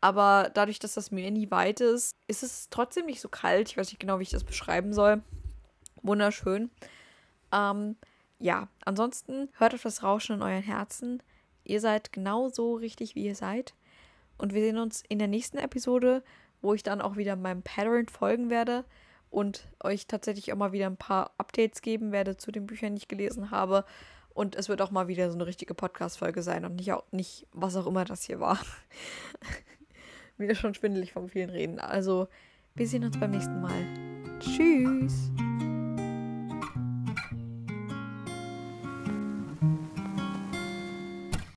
[0.00, 3.68] Aber dadurch, dass das Meer nie weit ist, ist es trotzdem nicht so kalt.
[3.68, 5.22] Ich weiß nicht genau, wie ich das beschreiben soll.
[6.02, 6.70] Wunderschön.
[7.52, 7.96] Ähm,
[8.38, 11.22] ja, ansonsten hört auf das Rauschen in euren Herzen.
[11.64, 13.74] Ihr seid genau so richtig, wie ihr seid.
[14.36, 16.22] Und wir sehen uns in der nächsten Episode,
[16.62, 18.84] wo ich dann auch wieder meinem Pattern folgen werde
[19.30, 23.02] und euch tatsächlich auch mal wieder ein paar Updates geben werde zu den Büchern, die
[23.02, 23.84] ich gelesen habe.
[24.32, 27.46] Und es wird auch mal wieder so eine richtige Podcast-Folge sein und nicht, auch, nicht
[27.52, 28.60] was auch immer das hier war.
[30.38, 31.78] Wieder schon schwindelig vom vielen Reden.
[31.78, 32.28] Also,
[32.74, 33.84] wir sehen uns beim nächsten Mal.
[34.38, 35.30] Tschüss.